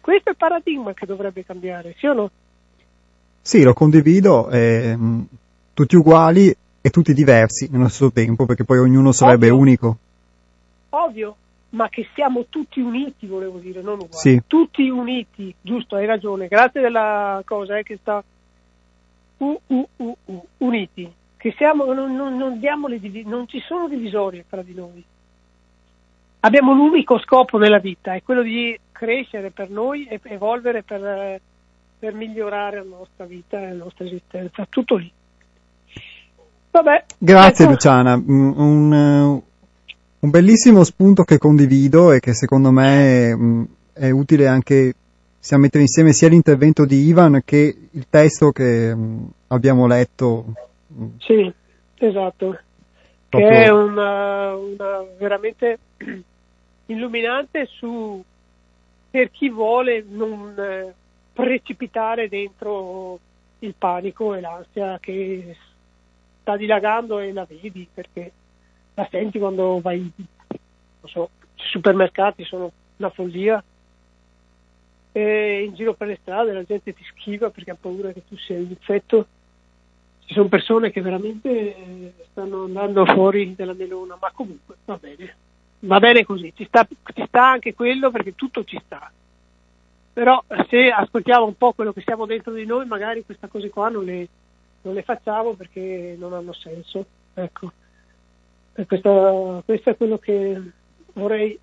[0.00, 2.30] Questo è il paradigma che dovrebbe cambiare, sì o no?
[3.40, 4.96] Sì, lo condivido, eh,
[5.74, 9.60] tutti uguali e tutti diversi nello stesso tempo, perché poi ognuno sarebbe Ovvio.
[9.60, 9.98] unico.
[10.94, 11.36] Ovvio,
[11.70, 14.12] ma che siamo tutti uniti, volevo dire, non uguali.
[14.12, 14.42] Sì.
[14.46, 16.48] Tutti uniti, giusto, hai ragione.
[16.48, 18.22] Grazie della cosa eh, che sta
[19.38, 21.10] u, u, u, u, uniti.
[21.36, 25.04] Che siamo, non, non, non, div- non ci sono divisori fra di noi.
[26.40, 31.40] Abbiamo un unico scopo nella vita, è quello di crescere per noi e evolvere per
[32.02, 35.08] per migliorare la nostra vita e la nostra esistenza, tutto lì.
[36.72, 37.74] Vabbè, Grazie ecco.
[37.74, 39.42] Luciana, un, un,
[40.22, 44.94] un, bellissimo spunto che condivido e che secondo me mh, è utile anche
[45.38, 48.96] sia mettere insieme sia l'intervento di Ivan che il testo che
[49.48, 50.44] abbiamo letto.
[51.18, 51.52] Sì,
[51.96, 52.58] esatto,
[53.28, 53.50] Proprio...
[53.50, 55.78] che è una, una veramente
[56.86, 58.22] illuminante su
[59.10, 60.54] per chi vuole non
[61.32, 63.18] precipitare dentro
[63.58, 65.56] il panico e l'ansia che
[66.40, 68.32] sta dilagando e la vedi perché
[68.94, 73.62] la senti quando vai, non so, supermercati sono una follia.
[75.14, 78.36] E in giro per le strade la gente ti schiva perché ha paura che tu
[78.36, 79.26] sia infetto.
[80.24, 85.36] Ci sono persone che veramente stanno andando fuori della melona, ma comunque va bene,
[85.80, 89.10] va bene così, ci sta, ci sta anche quello perché tutto ci sta.
[90.14, 93.88] Però se ascoltiamo un po' quello che siamo dentro di noi magari queste cose qua
[93.88, 94.28] non le,
[94.82, 97.72] non le facciamo perché non hanno senso ecco
[98.86, 100.60] questo, questo è quello che
[101.14, 101.58] vorrei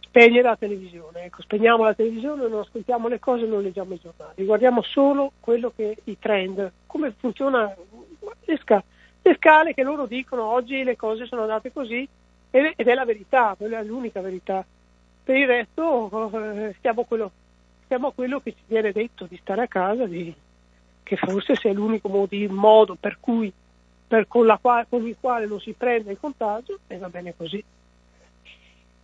[0.00, 1.24] spegnere la televisione.
[1.24, 5.72] Ecco, spegniamo la televisione, non ascoltiamo le cose, non leggiamo i giornali, guardiamo solo quello
[5.74, 7.74] che i trend, come funziona
[8.44, 8.84] le, sca-
[9.22, 12.06] le scale che loro dicono oggi le cose sono andate così
[12.50, 14.64] ed è la verità, quella è l'unica verità.
[15.24, 17.30] Per il resto eh, stiamo, quello,
[17.84, 20.34] stiamo a quello che ci viene detto di stare a casa, di,
[21.02, 23.50] che forse sia l'unico modo, modo per cui
[24.12, 27.64] per, con, qua, con il quale non si prende il contagio e va bene così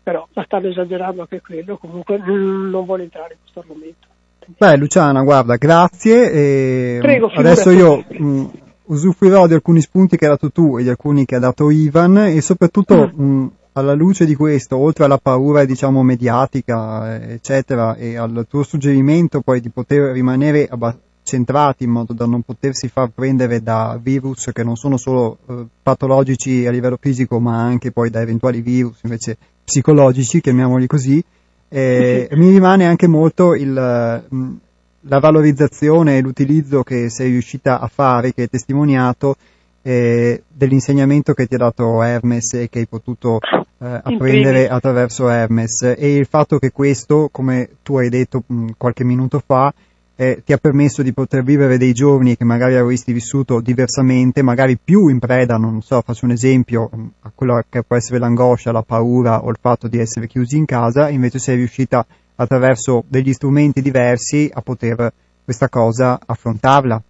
[0.02, 4.06] però la stanno esagerando anche quello, comunque non vuole entrare in questo argomento.
[4.56, 6.32] Beh, Luciana, guarda, grazie.
[6.32, 8.50] E Prego, adesso io mh,
[8.84, 12.16] usufruirò di alcuni spunti che hai dato tu e di alcuni che ha dato Ivan
[12.16, 13.22] e soprattutto mm.
[13.22, 19.42] mh, alla luce di questo, oltre alla paura diciamo mediatica, eccetera, e al tuo suggerimento
[19.42, 24.50] poi di poter rimanere abbastanza centrati in modo da non potersi far prendere da virus
[24.52, 29.00] che non sono solo eh, patologici a livello fisico ma anche poi da eventuali virus
[29.02, 31.22] invece psicologici, chiamiamoli così,
[31.68, 34.54] eh, mi rimane anche molto il, mh,
[35.02, 39.36] la valorizzazione e l'utilizzo che sei riuscita a fare, che hai testimoniato,
[39.82, 45.82] eh, dell'insegnamento che ti ha dato Hermes e che hai potuto eh, apprendere attraverso Hermes.
[45.96, 49.72] E il fatto che questo, come tu hai detto mh, qualche minuto fa,
[50.20, 54.76] eh, ti ha permesso di poter vivere dei giorni che magari avresti vissuto diversamente, magari
[54.76, 58.72] più in preda, non so, faccio un esempio, mm, a quello che può essere l'angoscia,
[58.72, 62.04] la paura o il fatto di essere chiusi in casa, invece sei riuscita
[62.34, 65.12] attraverso degli strumenti diversi a poter
[65.44, 67.00] questa cosa affrontarla.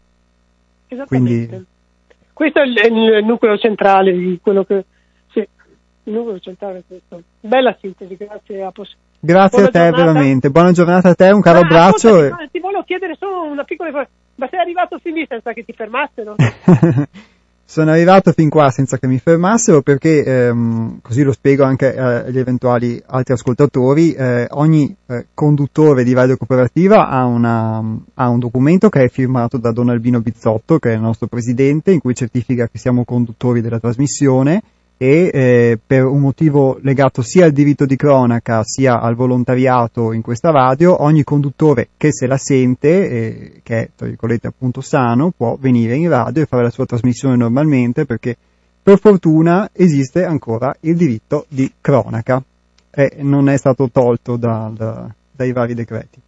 [0.89, 1.47] Esattamente.
[1.47, 1.67] Quindi...
[2.35, 4.85] Questo è il, il nucleo centrale di quello che...
[5.31, 7.23] Sì, il nucleo centrale è questo.
[7.41, 9.08] Bella sintesi, grazie a possibilità.
[9.21, 9.97] Grazie Buona a te giornata.
[9.97, 12.09] veramente, buona giornata a te, un caro ah, abbraccio.
[12.09, 12.49] Ascolta, e...
[12.53, 15.73] Ti volevo chiedere solo una piccola informazione, ma sei arrivato fin lì senza che ti
[15.73, 16.37] fermassero?
[17.71, 22.01] Sono arrivato fin qua senza che mi fermassero perché, ehm, così lo spiego anche eh,
[22.01, 27.83] agli eventuali altri ascoltatori, eh, ogni eh, conduttore di radio cooperativa ha, una,
[28.15, 31.91] ha, un documento che è firmato da Don Albino Bizzotto, che è il nostro presidente,
[31.91, 34.63] in cui certifica che siamo conduttori della trasmissione
[35.01, 40.23] e eh, per un motivo legato sia al diritto di cronaca sia al volontariato in
[40.23, 45.33] questa radio, ogni conduttore che se la sente, eh, che è tra virgolette appunto sano,
[45.35, 48.37] può venire in radio e fare la sua trasmissione normalmente perché
[48.83, 52.43] per fortuna esiste ancora il diritto di cronaca
[52.91, 56.21] e non è stato tolto dal, dai vari decreti.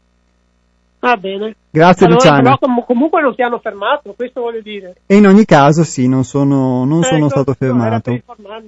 [1.01, 1.57] Va bene.
[1.71, 2.57] Grazie allora, Luciana.
[2.57, 4.97] Però comunque non ti hanno fermato, questo voglio dire.
[5.07, 8.11] E in ogni caso sì, non sono, non ecco, sono stato fermato.
[8.11, 8.23] Per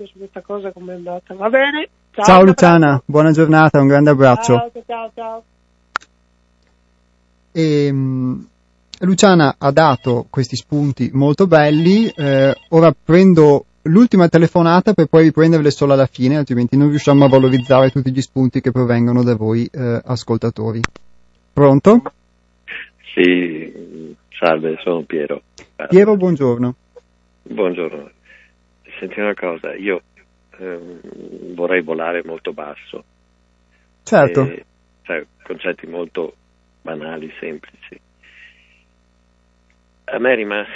[0.07, 1.35] su questa cosa come è andata.
[1.35, 1.89] Va bene.
[2.11, 4.55] Ciao, ciao Luciana, buona giornata, un grande abbraccio.
[4.55, 5.43] Ciao, ciao, ciao.
[7.53, 8.47] E, um,
[9.01, 15.71] Luciana ha dato questi spunti molto belli, eh, ora prendo l'ultima telefonata per poi riprenderle
[15.71, 19.69] solo alla fine, altrimenti non riusciamo a valorizzare tutti gli spunti che provengono da voi
[19.71, 20.81] eh, ascoltatori.
[21.53, 22.03] Pronto?
[23.15, 25.43] Sì, salve, sono Piero.
[25.89, 26.75] Piero, buongiorno.
[27.43, 28.11] Buongiorno.
[28.99, 30.01] Senti una cosa, io
[30.59, 30.79] eh,
[31.53, 33.05] vorrei volare molto basso.
[34.03, 34.43] Certo.
[34.43, 34.65] E,
[35.03, 36.35] cioè, concetti molto
[36.81, 38.01] banali, semplici.
[40.05, 40.67] A me rimane,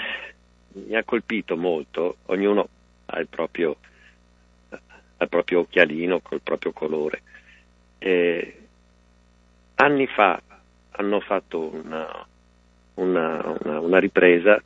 [0.73, 2.69] mi ha colpito molto, ognuno
[3.07, 3.77] ha il proprio,
[4.69, 7.23] ha il proprio occhialino col proprio colore.
[7.99, 8.59] E
[9.77, 10.41] anni fa
[10.97, 12.27] hanno fatto una,
[12.95, 14.61] una, una, una ripresa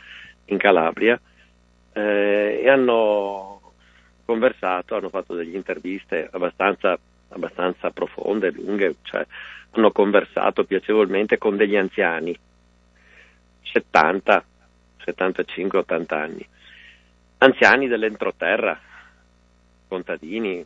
[0.47, 1.21] in Calabria
[1.93, 3.73] eh, e hanno
[4.25, 9.27] conversato, hanno fatto delle interviste abbastanza, abbastanza profonde, lunghe, cioè
[9.73, 12.37] hanno conversato piacevolmente con degli anziani,
[13.63, 14.45] 70,
[15.05, 16.49] 75, 80 anni,
[17.39, 18.79] anziani dell'entroterra,
[19.89, 20.65] contadini.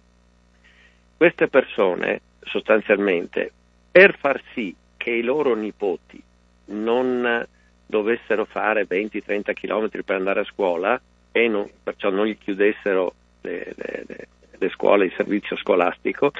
[1.17, 3.53] Queste persone sostanzialmente
[3.91, 4.75] per far sì
[5.05, 6.19] che i loro nipoti
[6.69, 7.47] non
[7.85, 10.99] dovessero fare 20-30 km per andare a scuola
[11.31, 16.33] e non, perciò non gli chiudessero le, le, le, scuole, il servizio scolastico,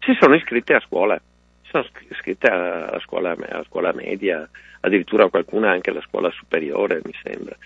[0.00, 1.16] si sono iscritte a scuola,
[1.62, 4.48] si sono iscritte alla scuola, alla scuola media,
[4.80, 7.56] addirittura qualcuna anche alla scuola superiore, mi sembra.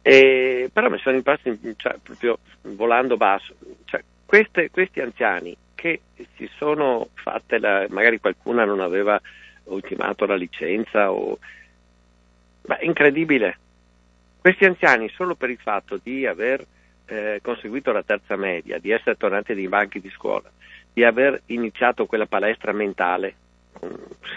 [0.00, 3.54] E, però mi sono impasti cioè, proprio volando basso.
[3.84, 6.02] Cioè, queste, questi anziani che
[6.36, 9.18] si sono fatte, la, magari qualcuna non aveva
[9.64, 11.38] ultimato la licenza o...
[12.66, 13.58] Ma è incredibile.
[14.38, 16.62] Questi anziani solo per il fatto di aver
[17.06, 20.50] eh, conseguito la terza media, di essere tornati nei banchi di scuola,
[20.92, 23.34] di aver iniziato quella palestra mentale
[23.72, 23.90] con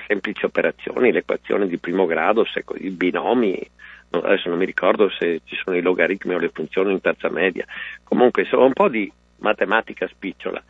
[0.08, 2.46] semplici operazioni, l'equazione di primo grado,
[2.78, 3.70] i binomi,
[4.12, 7.66] adesso non mi ricordo se ci sono i logaritmi o le funzioni in terza media,
[8.04, 10.64] comunque insomma un po' di matematica spicciola,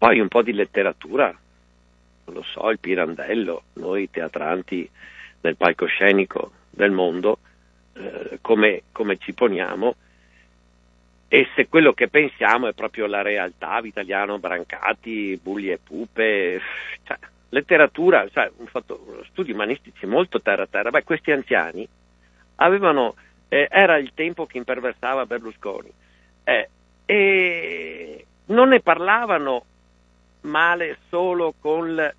[0.00, 1.26] poi un po' di letteratura,
[2.24, 4.88] non lo so, il Pirandello, noi teatranti
[5.42, 7.40] nel palcoscenico del mondo,
[7.92, 9.94] eh, come, come ci poniamo.
[11.28, 16.62] E se quello che pensiamo è proprio la realtà, Vitaliano Brancati, Bulli e Pupe,
[17.02, 17.18] cioè,
[17.50, 21.86] letteratura, cioè, fatto, studi umanistici molto terra a terra, beh questi anziani
[22.54, 23.16] avevano,
[23.48, 25.92] eh, era il tempo che imperversava Berlusconi.
[26.44, 26.68] Eh,
[27.04, 29.66] e non ne parlavano
[30.42, 32.12] male solo con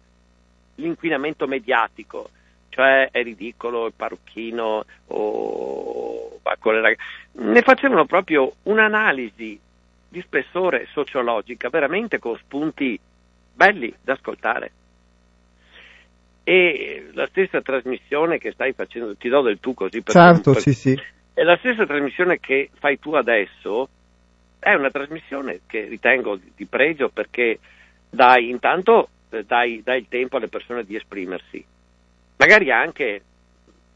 [0.76, 2.30] l'inquinamento mediatico,
[2.70, 7.04] cioè è ridicolo il parrucchino o va con le ragazze.
[7.34, 9.60] Ne facevano proprio un'analisi
[10.08, 13.00] di spessore sociologica, veramente con spunti
[13.54, 14.72] belli da ascoltare.
[16.44, 20.62] E la stessa trasmissione che stai facendo, ti do del tu così per Certo, per,
[20.62, 21.00] sì, sì.
[21.34, 23.88] E la stessa trasmissione che fai tu adesso
[24.60, 27.60] è una trasmissione che ritengo di pregio perché
[28.12, 31.66] dai intanto eh, dai, dai il tempo alle persone di esprimersi.
[32.36, 33.24] Magari anche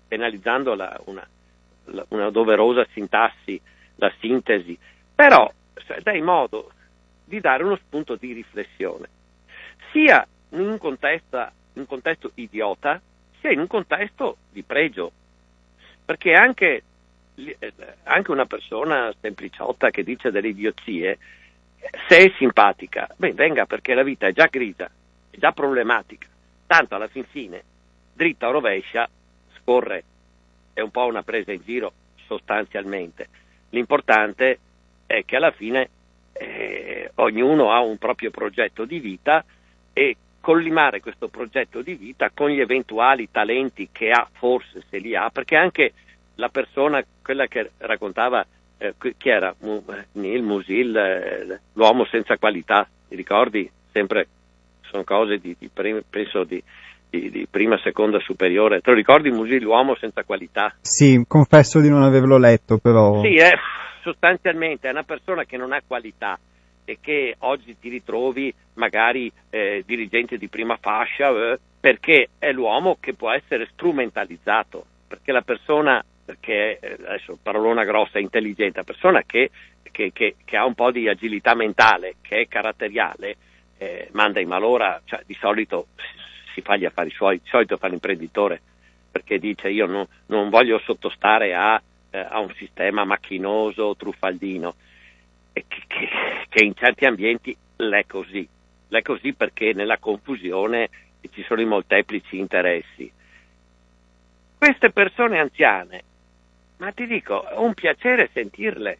[0.07, 1.27] penalizzando la, una,
[1.85, 3.59] la, una, doverosa sintassi,
[3.95, 4.77] la sintesi,
[5.13, 5.51] però
[6.01, 6.71] dai modo
[7.25, 9.09] di dare uno spunto di riflessione,
[9.91, 13.01] sia in un contesto, un contesto idiota,
[13.39, 15.11] sia in un contesto di pregio,
[16.05, 16.83] perché anche,
[17.35, 21.17] eh, anche una persona sempliciotta che dice delle idiozie,
[22.07, 24.89] se è simpatica, beh, venga perché la vita è già grigia,
[25.29, 26.27] è già problematica,
[26.65, 27.63] tanto alla fin fine
[28.13, 29.09] dritta o rovescia,
[29.59, 30.03] scorre,
[30.73, 31.93] è un po' una presa in giro
[32.25, 33.27] sostanzialmente.
[33.69, 34.59] L'importante
[35.05, 35.89] è che alla fine
[36.33, 39.43] eh, ognuno ha un proprio progetto di vita
[39.93, 45.15] e collimare questo progetto di vita con gli eventuali talenti che ha, forse se li
[45.15, 45.93] ha, perché anche
[46.35, 48.45] la persona, quella che raccontava,
[48.77, 49.55] eh, chi era?
[50.13, 53.69] Neil Musil, eh, l'uomo senza qualità, ti ricordi?
[53.91, 54.27] Sempre
[54.81, 56.61] sono cose di, di penso di,
[57.09, 58.81] di, di, prima, seconda, superiore.
[58.81, 60.73] Te lo ricordi Musi, l'uomo senza qualità?
[60.81, 63.21] Sì, confesso di non averlo letto, però.
[63.21, 63.51] Sì, è,
[64.01, 66.39] sostanzialmente è una persona che non ha qualità
[66.85, 72.97] e che oggi ti ritrovi magari eh, dirigente di prima fascia eh, perché è l'uomo
[72.99, 76.03] che può essere strumentalizzato, perché la persona,
[76.39, 79.51] che eh, adesso parolona grossa, intelligente, la persona che,
[79.91, 83.37] che, che, che, ha un po' di agilità mentale, che è caratteriale,
[83.77, 85.87] eh, manda in malora, cioè di solito
[86.53, 88.61] si fa gli affari suoi, di solito fa l'imprenditore,
[89.11, 94.75] perché dice io no, non voglio sottostare a, eh, a, un sistema macchinoso, truffaldino,
[95.53, 96.09] che, che,
[96.49, 98.47] che in certi ambienti l'è così,
[98.87, 100.89] l'è così perché nella confusione
[101.31, 103.11] ci sono i molteplici interessi.
[104.57, 106.03] Queste persone anziane,
[106.77, 108.97] ma ti dico, è un piacere sentirle,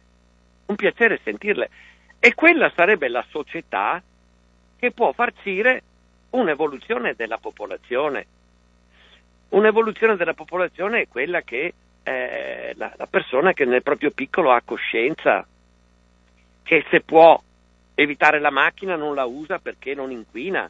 [0.66, 1.70] un piacere sentirle,
[2.18, 4.02] e quella sarebbe la società
[4.78, 5.82] che può farcire
[6.30, 8.26] un'evoluzione della popolazione.
[9.50, 11.72] Un'evoluzione della popolazione è quella che
[12.02, 15.46] eh, la, la persona che nel proprio piccolo ha coscienza,
[16.62, 17.40] che se può
[17.94, 20.68] evitare la macchina non la usa perché non inquina,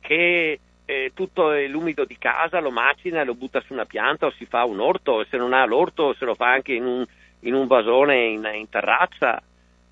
[0.00, 4.46] che eh, tutto l'umido di casa lo macina lo butta su una pianta o si
[4.46, 7.04] fa un orto, e se non ha l'orto se lo fa anche in un,
[7.40, 9.42] in un vasone in, in terrazza.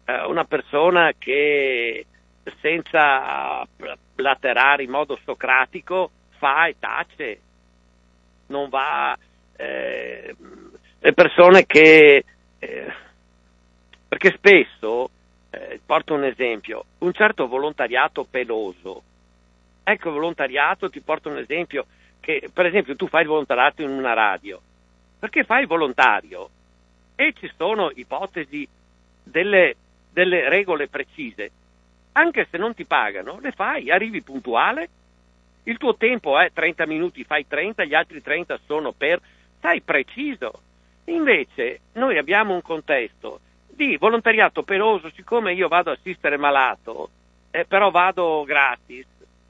[0.06, 2.06] Eh, una persona che
[2.60, 3.66] senza
[4.14, 7.40] platerare in modo socratico, fa e tace,
[8.46, 9.16] non va...
[9.56, 10.34] Eh,
[11.00, 12.24] le persone che...
[12.58, 12.92] Eh,
[14.08, 15.10] perché spesso,
[15.50, 19.02] eh, porto un esempio, un certo volontariato peloso,
[19.84, 21.86] ecco il volontariato, ti porto un esempio,
[22.20, 24.60] che per esempio tu fai il volontariato in una radio,
[25.18, 26.50] perché fai il volontario?
[27.14, 28.66] E ci sono ipotesi
[29.22, 29.76] delle,
[30.10, 31.50] delle regole precise,
[32.12, 34.88] anche se non ti pagano, le fai, arrivi puntuale,
[35.64, 39.20] il tuo tempo è 30 minuti, fai 30, gli altri 30 sono per,
[39.60, 40.60] sai preciso.
[41.06, 47.10] Invece noi abbiamo un contesto di volontariato peloso, siccome io vado a assistere malato,
[47.50, 49.06] eh, però vado gratis,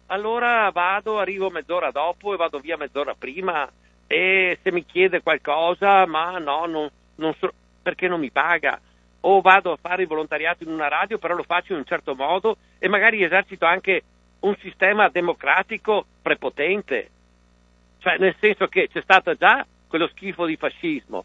[0.07, 3.71] allora vado, arrivo mezz'ora dopo e vado via mezz'ora prima
[4.07, 7.53] e se mi chiede qualcosa, ma no, non, non so,
[7.83, 8.81] perché non mi paga
[9.27, 12.15] o vado a fare il volontariato in una radio, però lo faccio in un certo
[12.15, 14.03] modo e magari esercito anche
[14.41, 17.11] un sistema democratico prepotente.
[17.99, 21.25] Cioè, nel senso che c'è stato già quello schifo di fascismo,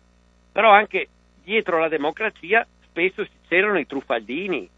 [0.52, 1.10] però anche
[1.44, 4.70] dietro la democrazia spesso c'erano i truffaldini,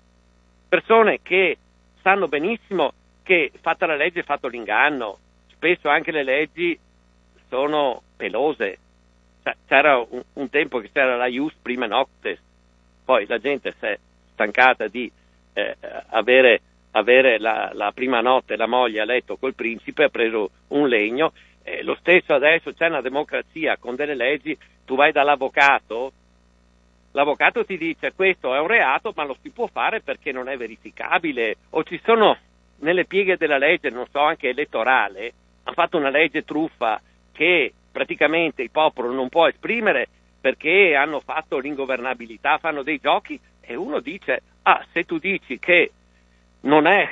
[0.67, 1.57] persone che
[2.01, 2.93] sanno benissimo
[3.31, 5.17] che fatta la legge è fatto l'inganno,
[5.53, 6.77] spesso anche le leggi
[7.47, 8.77] sono pelose.
[9.41, 12.37] Cioè, c'era un, un, tempo che c'era la Ius prima noctes,
[13.05, 13.97] poi la gente si è
[14.33, 15.09] stancata di
[15.53, 15.77] eh,
[16.09, 16.61] avere,
[16.91, 21.31] avere la, la, prima notte la moglie a letto col principe, ha preso un legno,
[21.63, 26.11] eh, lo stesso adesso c'è una democrazia con delle leggi, tu vai dall'avvocato,
[27.11, 30.57] l'avvocato ti dice questo è un reato ma lo si può fare perché non è
[30.57, 31.55] verificabile.
[31.69, 32.37] O ci sono
[32.81, 37.01] nelle pieghe della legge, non so, anche elettorale, hanno fatto una legge truffa
[37.31, 40.07] che praticamente il popolo non può esprimere
[40.39, 45.91] perché hanno fatto l'ingovernabilità, fanno dei giochi e uno dice, ah, se tu dici che
[46.61, 47.07] non è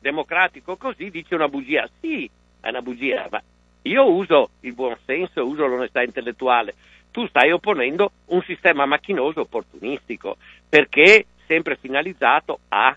[0.00, 1.88] democratico così, dici una bugia.
[2.00, 2.28] Sì,
[2.60, 3.42] è una bugia, ma
[3.82, 6.74] io uso il buon senso, uso l'onestà intellettuale.
[7.10, 10.36] Tu stai opponendo un sistema macchinoso opportunistico
[10.68, 12.96] perché sempre finalizzato a...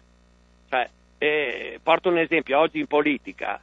[1.22, 3.60] Eh, porto un esempio, oggi in politica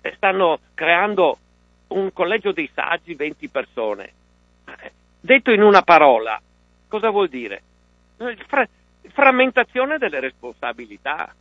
[0.00, 1.38] eh, stanno creando
[1.88, 4.12] un collegio dei saggi, 20 persone.
[5.20, 6.40] Detto in una parola,
[6.88, 7.62] cosa vuol dire?
[8.46, 8.68] Fra-
[9.08, 11.32] frammentazione delle responsabilità.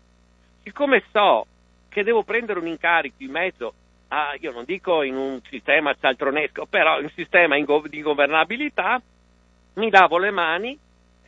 [0.62, 1.48] Siccome so
[1.88, 3.74] che devo prendere un incarico in mezzo
[4.10, 9.02] a, io non dico in un sistema cialtronesco, però in un sistema di governabilità,
[9.74, 10.78] mi lavo le mani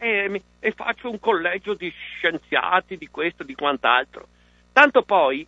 [0.03, 4.27] e, e faccio un collegio di scienziati, di questo, di quant'altro.
[4.73, 5.45] Tanto poi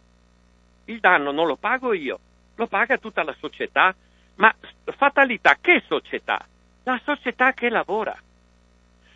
[0.85, 2.19] il danno non lo pago io,
[2.55, 3.95] lo paga tutta la società.
[4.35, 4.53] Ma
[4.95, 6.45] fatalità, che società?
[6.83, 8.15] La società che lavora.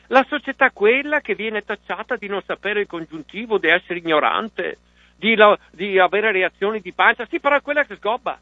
[0.08, 4.80] La società quella che viene tacciata di non sapere il congiuntivo, di essere ignorante,
[5.18, 7.28] di, lo, di avere reazioni di pancia.
[7.30, 8.40] Sì, però è quella che sgobba.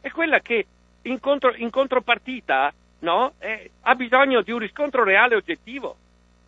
[0.00, 0.66] È quella che
[1.02, 2.72] in, contro, in contropartita
[3.02, 5.96] no, è, ha bisogno di un riscontro reale e oggettivo.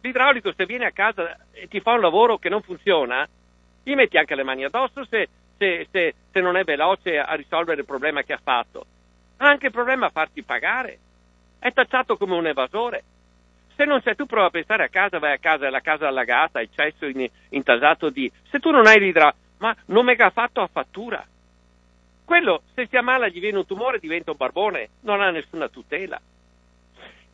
[0.01, 3.27] L'idraulico se viene a casa e ti fa un lavoro che non funziona,
[3.83, 7.81] gli metti anche le mani addosso se se, se, se non è veloce a risolvere
[7.81, 8.87] il problema che ha fatto.
[9.39, 10.99] Ha anche il problema a farti pagare.
[11.59, 13.05] È tacciato come un evasore.
[13.77, 16.07] Se non sei tu prova a pensare a casa, vai a casa, è la casa
[16.07, 18.31] allagata, il cesso in, intasato di...
[18.51, 21.25] Se tu non hai l'idra, ma non mi ha fatto a fattura.
[22.25, 26.21] Quello, se si ammala, gli viene un tumore, diventa un barbone, non ha nessuna tutela.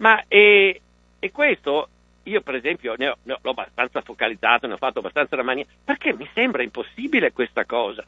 [0.01, 0.81] Ma e,
[1.19, 1.89] e questo
[2.25, 5.43] io per esempio ne ho, ne ho, l'ho abbastanza focalizzato, ne ho fatto abbastanza la
[5.43, 8.05] mania, perché mi sembra impossibile questa cosa.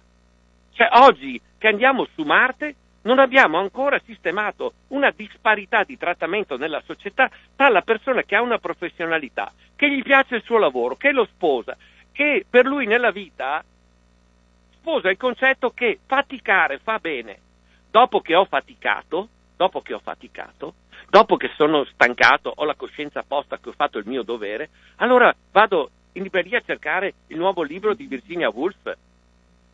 [0.73, 6.83] Cioè oggi che andiamo su Marte non abbiamo ancora sistemato una disparità di trattamento nella
[6.87, 11.11] società tra la persona che ha una professionalità, che gli piace il suo lavoro, che
[11.11, 11.77] lo sposa,
[12.13, 13.63] che per lui nella vita
[14.75, 17.39] sposa il concetto che faticare fa bene.
[17.91, 20.75] Dopo che ho faticato, dopo che ho faticato,
[21.09, 24.71] dopo che sono stancato, ho la coscienza a posta che ho fatto il mio dovere,
[24.97, 28.97] allora vado in libreria a cercare il nuovo libro di Virginia Woolf,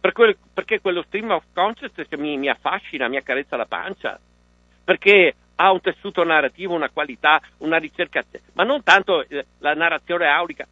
[0.01, 4.19] per quel, perché quello stream of consciousness mi, mi affascina, mi accarezza la pancia,
[4.85, 10.27] perché ha un tessuto narrativo, una qualità, una ricerca, ma non tanto eh, la narrazione
[10.27, 10.67] aulica,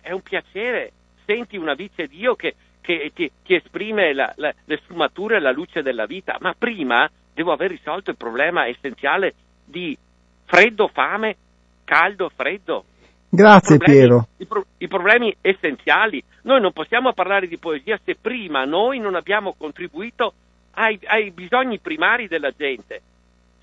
[0.00, 0.92] è un piacere,
[1.24, 5.52] senti una vice Dio che, che ti, ti, esprime la, la, le sfumature e la
[5.52, 9.34] luce della vita, ma prima devo aver risolto il problema essenziale
[9.66, 9.96] di
[10.44, 11.36] freddo, fame,
[11.84, 12.84] caldo, freddo.
[13.28, 14.28] Grazie I problemi, Piero.
[14.38, 16.22] I, pro, I, problemi essenziali.
[16.42, 20.32] Noi non possiamo parlare di poesia se prima noi non abbiamo contribuito
[20.74, 23.02] ai, ai bisogni primari della gente,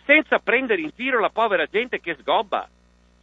[0.05, 2.67] senza prendere in giro la povera gente che sgobba.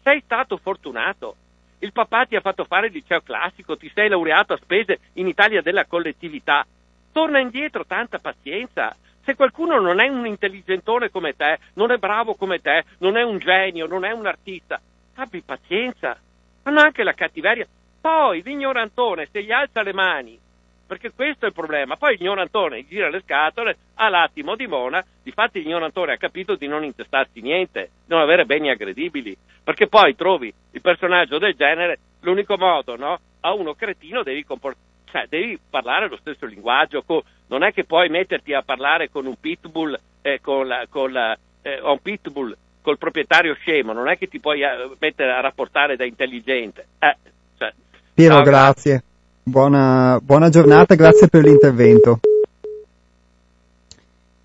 [0.03, 1.37] Sei stato fortunato.
[1.81, 5.27] Il papà ti ha fatto fare il liceo classico, ti sei laureato a spese in
[5.27, 6.67] Italia della collettività.
[7.13, 8.95] Torna indietro, tanta pazienza.
[9.23, 13.23] Se qualcuno non è un intelligentone come te, non è bravo come te, non è
[13.23, 14.81] un genio, non è un artista,
[15.17, 16.17] abbi pazienza.
[16.63, 17.67] Hanno anche la cattiveria.
[18.01, 20.39] Poi l'ignorantone, se gli alza le mani,
[20.87, 25.63] perché questo è il problema, poi l'ignorantone gira le scatole, ha l'attimo di mona, difatti
[25.63, 30.53] l'ignorantone ha capito di non intestarsi niente, di non avere beni aggredibili, perché poi trovi
[30.73, 33.21] il personaggio del genere, l'unico modo, no?
[33.41, 37.85] A uno cretino devi comportarsi cioè, devi parlare lo stesso linguaggio, con, non è che
[37.85, 42.57] puoi metterti a parlare con un pitbull, eh, con la, con la, eh, un pitbull
[42.83, 46.87] col proprietario scemo, non è che ti puoi eh, mettere a rapportare da intelligente.
[46.99, 47.17] Eh,
[47.59, 47.73] cioè,
[48.15, 49.05] Piero, ciao, grazie.
[49.43, 52.21] Buona, buona giornata, grazie per l'intervento.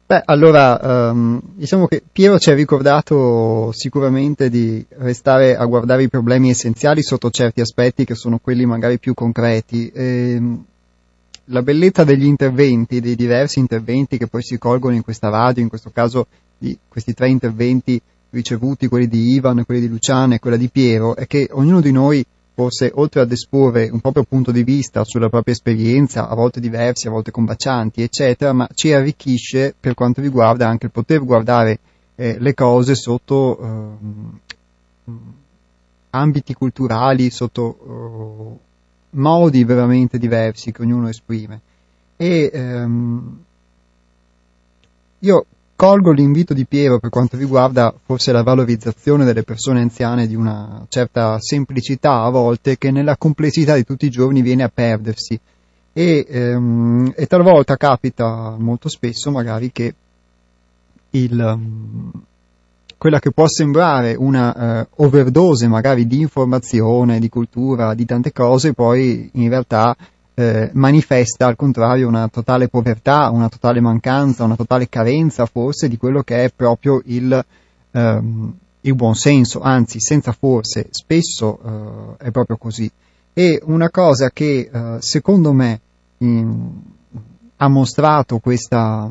[0.08, 6.10] Beh, allora, um, diciamo che Piero ci ha ricordato sicuramente di restare a guardare i
[6.10, 9.90] problemi essenziali sotto certi aspetti che sono quelli magari più concreti.
[9.90, 10.66] E, ehm,
[11.46, 15.70] la bellezza degli interventi, dei diversi interventi che poi si colgono in questa radio, in
[15.70, 18.00] questo caso di questi tre interventi
[18.30, 21.92] ricevuti, quelli di Ivan, quelli di Luciana e quella di Piero, è che ognuno di
[21.92, 22.24] noi
[22.56, 27.08] forse oltre ad esporre un proprio punto di vista sulla propria esperienza, a volte diversi,
[27.08, 31.80] a volte combacianti, eccetera, ma ci arricchisce per quanto riguarda anche il poter guardare
[32.16, 33.60] eh, le cose sotto
[35.06, 35.12] eh,
[36.12, 38.60] ambiti culturali, sotto uh,
[39.18, 41.60] modi veramente diversi che ognuno esprime.
[42.16, 43.44] E ehm,
[45.20, 45.46] io
[45.76, 50.86] colgo l'invito di Piero per quanto riguarda forse la valorizzazione delle persone anziane di una
[50.88, 55.40] certa semplicità a volte che nella complessità di tutti i giorni viene a perdersi.
[55.98, 59.94] E, ehm, e talvolta capita molto spesso magari che
[61.12, 62.12] il, um,
[62.98, 68.74] quella che può sembrare una uh, overdose magari di informazione, di cultura, di tante cose,
[68.74, 69.96] poi in realtà
[70.36, 75.98] eh, manifesta al contrario una totale povertà, una totale mancanza, una totale carenza forse di
[75.98, 77.46] quello che è proprio il,
[77.92, 82.92] ehm, il buon senso, anzi senza forse, spesso eh, è proprio così.
[83.34, 85.80] E una cosa che eh, secondo me
[86.20, 86.72] in,
[87.58, 89.10] ha mostrato questa,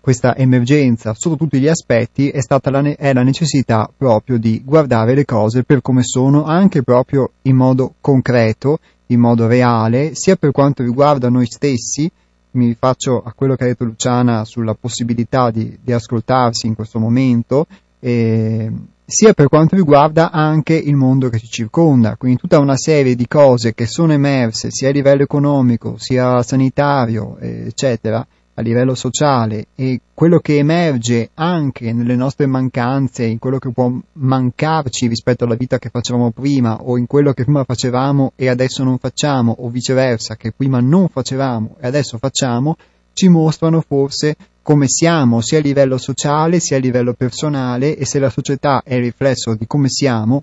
[0.00, 5.14] questa emergenza sotto tutti gli aspetti è stata la, è la necessità proprio di guardare
[5.14, 10.50] le cose per come sono, anche proprio in modo concreto, in modo reale, sia per
[10.50, 12.10] quanto riguarda noi stessi,
[12.52, 16.98] mi rifaccio a quello che ha detto Luciana sulla possibilità di, di ascoltarsi in questo
[16.98, 17.66] momento,
[18.00, 18.70] eh,
[19.04, 23.28] sia per quanto riguarda anche il mondo che ci circonda, quindi tutta una serie di
[23.28, 28.26] cose che sono emerse sia a livello economico, sia sanitario, eccetera,
[28.58, 33.92] a livello sociale e quello che emerge anche nelle nostre mancanze, in quello che può
[34.12, 38.82] mancarci rispetto alla vita che facevamo prima o in quello che prima facevamo e adesso
[38.82, 42.76] non facciamo o viceversa che prima non facevamo e adesso facciamo,
[43.12, 48.18] ci mostrano forse come siamo sia a livello sociale sia a livello personale e se
[48.18, 50.42] la società è il riflesso di come siamo,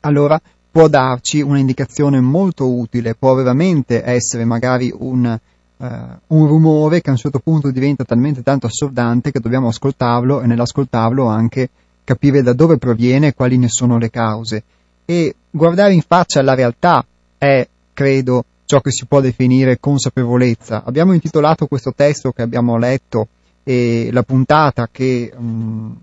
[0.00, 0.38] allora
[0.70, 5.38] può darci un'indicazione molto utile, può veramente essere magari un
[5.78, 10.46] un rumore che a un certo punto diventa talmente tanto assordante che dobbiamo ascoltarlo e
[10.46, 11.68] nell'ascoltarlo anche
[12.02, 14.62] capire da dove proviene e quali ne sono le cause.
[15.04, 17.04] E guardare in faccia la realtà
[17.36, 20.82] è, credo, ciò che si può definire consapevolezza.
[20.84, 23.28] Abbiamo intitolato questo testo che abbiamo letto
[23.62, 25.96] e la puntata che, um,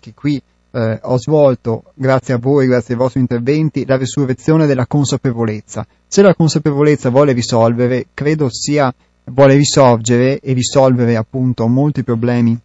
[0.00, 0.40] che qui
[0.72, 5.86] eh, ho svolto, grazie a voi, grazie ai vostri interventi, la risurrezione della consapevolezza.
[6.06, 8.92] Se la consapevolezza vuole risolvere, credo sia,
[9.24, 12.58] vuole risorgere e risolvere appunto molti problemi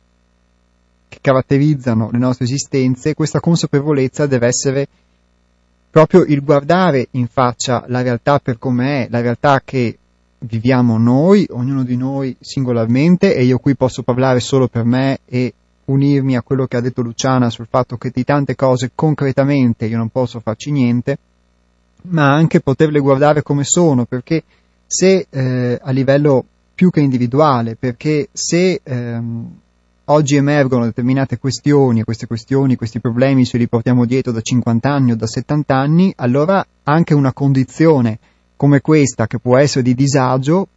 [1.09, 4.87] che caratterizzano le nostre esistenze, questa consapevolezza deve essere
[5.89, 9.97] proprio il guardare in faccia la realtà per com'è, la realtà che
[10.39, 15.53] viviamo noi, ognuno di noi singolarmente, e io qui posso parlare solo per me e
[15.87, 19.97] unirmi a quello che ha detto Luciana sul fatto che di tante cose concretamente io
[19.97, 21.17] non posso farci niente,
[22.03, 24.43] ma anche poterle guardare come sono, perché
[24.85, 29.51] se eh, a livello più che individuale, perché se ehm,
[30.05, 35.11] oggi emergono determinate questioni, queste questioni, questi problemi se li portiamo dietro da 50 anni
[35.11, 38.19] o da 70 anni, allora anche una condizione
[38.55, 40.67] come questa, che può essere di disagio,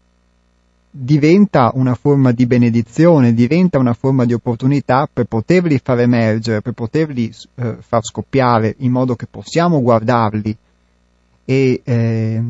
[0.90, 6.72] diventa una forma di benedizione, diventa una forma di opportunità per poterli far emergere, per
[6.72, 10.56] poterli eh, far scoppiare in modo che possiamo guardarli
[11.44, 12.42] e, eh,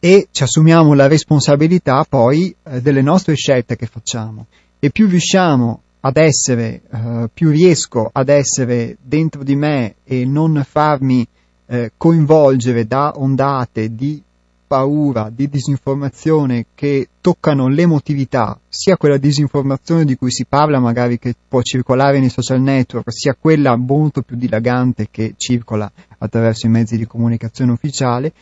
[0.00, 4.46] e ci assumiamo la responsabilità poi eh, delle nostre scelte che facciamo.
[4.78, 10.64] E più riusciamo ad essere, eh, più riesco ad essere dentro di me e non
[10.68, 11.26] farmi
[11.66, 14.22] eh, coinvolgere da ondate di
[14.66, 21.34] paura, di disinformazione che toccano l'emotività, sia quella disinformazione di cui si parla magari che
[21.48, 26.96] può circolare nei social network, sia quella molto più dilagante che circola attraverso i mezzi
[26.96, 28.32] di comunicazione ufficiale,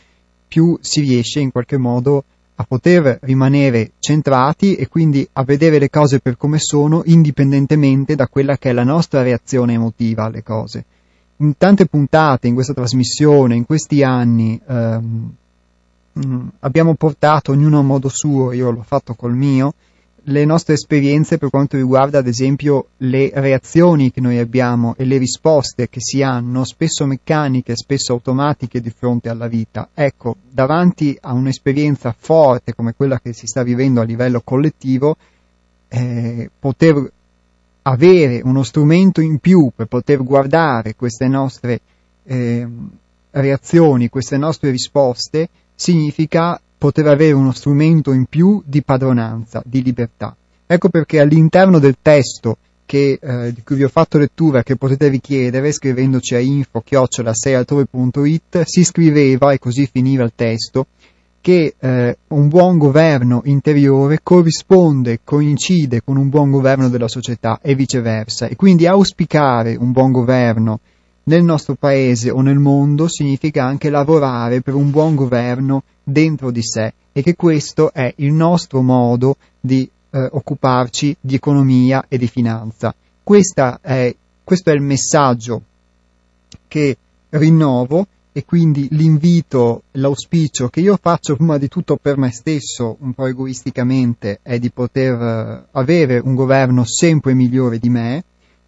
[0.47, 2.23] più si riesce in qualche modo
[2.57, 8.27] a poter rimanere centrati e quindi a vedere le cose per come sono indipendentemente da
[8.27, 10.85] quella che è la nostra reazione emotiva alle cose.
[11.37, 15.33] In tante puntate, in questa trasmissione, in questi anni, ehm,
[16.17, 19.73] Mm, abbiamo portato ognuno a modo suo, io l'ho fatto col mio,
[20.27, 25.17] le nostre esperienze per quanto riguarda ad esempio le reazioni che noi abbiamo e le
[25.17, 29.89] risposte che si hanno, spesso meccaniche, spesso automatiche di fronte alla vita.
[29.93, 35.17] Ecco, davanti a un'esperienza forte come quella che si sta vivendo a livello collettivo,
[35.89, 37.11] eh, poter
[37.83, 41.81] avere uno strumento in più per poter guardare queste nostre
[42.23, 42.67] eh,
[43.29, 50.35] reazioni, queste nostre risposte, significa poter avere uno strumento in più di padronanza, di libertà.
[50.65, 55.09] Ecco perché all'interno del testo che, eh, di cui vi ho fatto lettura, che potete
[55.09, 60.87] richiedere scrivendoci a info-6altrove.it, si scriveva, e così finiva il testo,
[61.41, 67.75] che eh, un buon governo interiore corrisponde, coincide con un buon governo della società e
[67.75, 68.47] viceversa.
[68.47, 70.79] E quindi auspicare un buon governo
[71.25, 76.61] nel nostro paese o nel mondo significa anche lavorare per un buon governo dentro di
[76.63, 82.27] sé e che questo è il nostro modo di eh, occuparci di economia e di
[82.27, 82.93] finanza.
[83.23, 85.61] È, questo è il messaggio
[86.67, 86.97] che
[87.29, 93.13] rinnovo e quindi l'invito, l'auspicio che io faccio prima di tutto per me stesso, un
[93.13, 98.23] po' egoisticamente, è di poter eh, avere un governo sempre migliore di me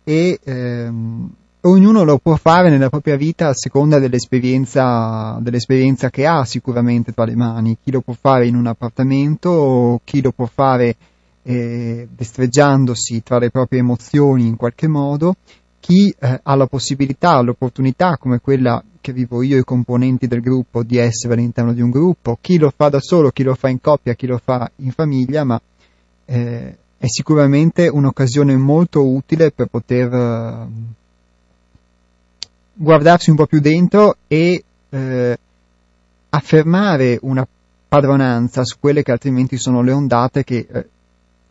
[0.06, 1.30] e ehm,
[1.62, 7.26] ognuno lo può fare nella propria vita a seconda dell'esperienza, dell'esperienza che ha sicuramente tra
[7.26, 7.78] le mani.
[7.84, 10.96] Chi lo può fare in un appartamento, chi lo può fare
[11.44, 15.36] eh, destreggiandosi tra le proprie emozioni in qualche modo,
[15.80, 20.42] chi eh, ha la possibilità, l'opportunità come quella che vivo io e i componenti del
[20.42, 23.70] gruppo di essere all'interno di un gruppo, chi lo fa da solo, chi lo fa
[23.70, 25.60] in coppia, chi lo fa in famiglia, ma
[26.26, 30.68] eh, è sicuramente un'occasione molto utile per poter
[32.78, 35.38] guardarsi un po' più dentro e eh,
[36.30, 37.48] affermare una
[37.88, 40.90] padronanza su quelle che altrimenti sono le ondate che eh,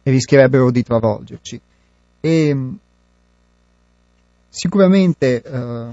[0.04, 1.60] rischierebbero di travolgerci.
[2.20, 2.56] E
[4.48, 5.86] sicuramente eh,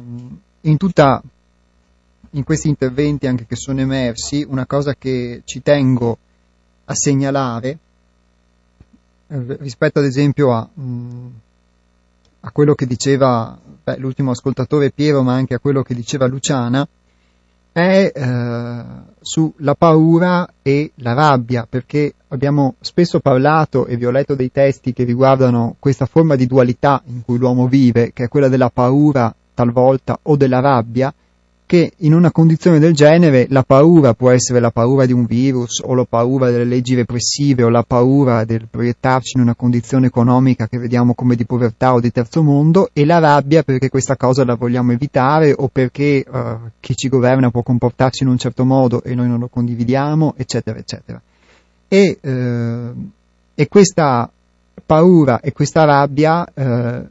[0.61, 1.21] in tutta
[2.35, 6.17] in questi interventi anche che sono emersi, una cosa che ci tengo
[6.85, 7.77] a segnalare
[9.27, 11.27] eh, rispetto ad esempio a, mm,
[12.41, 16.87] a quello che diceva beh, l'ultimo ascoltatore Piero, ma anche a quello che diceva Luciana,
[17.71, 18.83] è eh,
[19.19, 24.93] sulla paura e la rabbia, perché abbiamo spesso parlato e vi ho letto dei testi
[24.93, 29.33] che riguardano questa forma di dualità in cui l'uomo vive, che è quella della paura
[29.53, 31.13] talvolta o della rabbia,
[31.73, 35.81] che in una condizione del genere la paura può essere la paura di un virus
[35.83, 40.67] o la paura delle leggi repressive o la paura del proiettarci in una condizione economica
[40.67, 44.45] che vediamo come di povertà o di terzo mondo e la rabbia perché questa cosa
[44.45, 49.01] la vogliamo evitare o perché uh, chi ci governa può comportarsi in un certo modo
[49.01, 51.19] e noi non lo condividiamo, eccetera, eccetera.
[51.87, 53.09] E, uh,
[53.55, 54.29] e questa
[54.85, 57.07] paura e questa rabbia uh,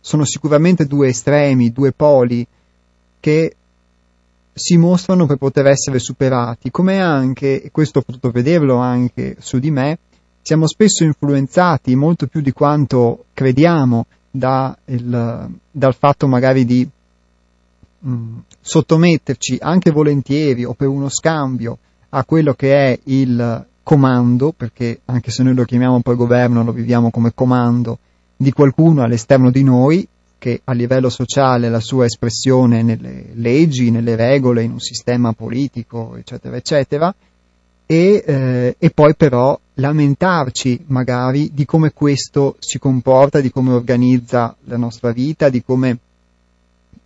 [0.00, 2.44] sono sicuramente due estremi, due poli
[3.20, 3.54] che
[4.54, 9.58] si mostrano per poter essere superati, come anche, e questo ho potuto vederlo anche su
[9.58, 9.98] di me,
[10.40, 16.88] siamo spesso influenzati molto più di quanto crediamo da il, dal fatto magari di
[17.98, 21.78] mh, mm, sottometterci anche volentieri o per uno scambio
[22.10, 26.72] a quello che è il comando, perché anche se noi lo chiamiamo poi governo, lo
[26.72, 27.98] viviamo come comando
[28.36, 30.06] di qualcuno all'esterno di noi,
[30.44, 36.16] che a livello sociale la sua espressione nelle leggi, nelle regole, in un sistema politico,
[36.16, 37.14] eccetera, eccetera,
[37.86, 44.54] e, eh, e poi però lamentarci magari di come questo si comporta, di come organizza
[44.64, 45.96] la nostra vita, di come,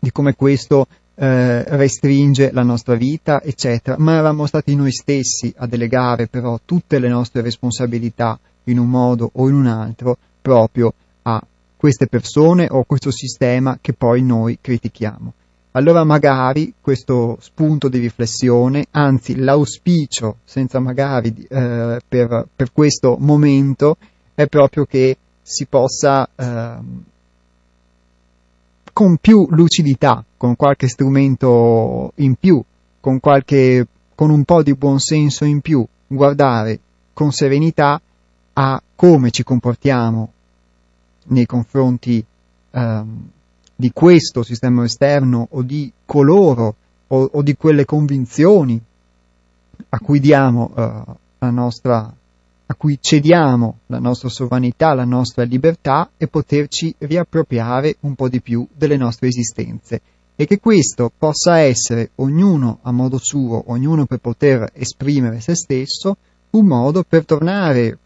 [0.00, 5.68] di come questo eh, restringe la nostra vita, eccetera, ma eravamo stati noi stessi a
[5.68, 10.92] delegare però tutte le nostre responsabilità in un modo o in un altro proprio
[11.22, 11.40] a
[11.78, 15.32] queste persone o questo sistema che poi noi critichiamo.
[15.72, 23.96] Allora magari questo spunto di riflessione, anzi l'auspicio, senza magari eh, per, per, questo momento,
[24.34, 26.76] è proprio che si possa eh,
[28.92, 32.60] con più lucidità, con qualche strumento in più,
[32.98, 33.86] con, qualche,
[34.16, 36.80] con un po' di buonsenso in più, guardare
[37.12, 38.00] con serenità
[38.54, 40.32] a come ci comportiamo
[41.28, 42.24] nei confronti
[42.70, 43.28] ehm,
[43.74, 46.74] di questo sistema esterno o di coloro
[47.06, 48.80] o, o di quelle convinzioni
[49.90, 51.02] a cui diamo eh,
[51.38, 52.12] la nostra
[52.70, 58.42] a cui cediamo la nostra sovranità, la nostra libertà e poterci riappropriare un po' di
[58.42, 60.02] più delle nostre esistenze.
[60.36, 66.18] E che questo possa essere ognuno a modo suo, ognuno per poter esprimere se stesso,
[66.50, 67.98] un modo per tornare,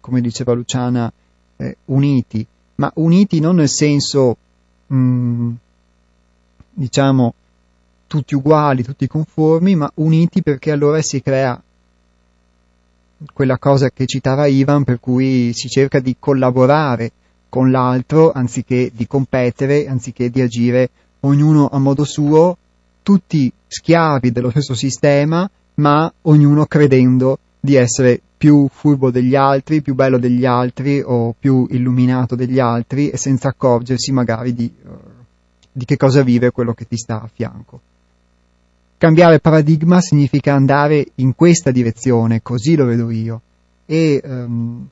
[0.00, 1.12] come diceva Luciana
[1.56, 2.46] eh, uniti,
[2.76, 4.36] ma uniti non nel senso,
[4.86, 5.50] mh, mm,
[6.72, 7.34] diciamo,
[8.06, 11.60] tutti uguali, tutti conformi, ma uniti perché allora si crea
[13.32, 17.12] quella cosa che citava Ivan, per cui si cerca di collaborare
[17.48, 22.56] con l'altro anziché di competere, anziché di agire ognuno a modo suo,
[23.02, 29.94] tutti schiavi dello stesso sistema, ma ognuno credendo di essere più furbo degli altri, più
[29.94, 34.90] bello degli altri o più illuminato degli altri e senza accorgersi magari di, uh,
[35.72, 37.80] di che cosa vive quello che ti sta a fianco.
[38.98, 43.40] cambiare paradigma significa andare in questa direzione, così lo vedo io.
[43.84, 44.88] E, um,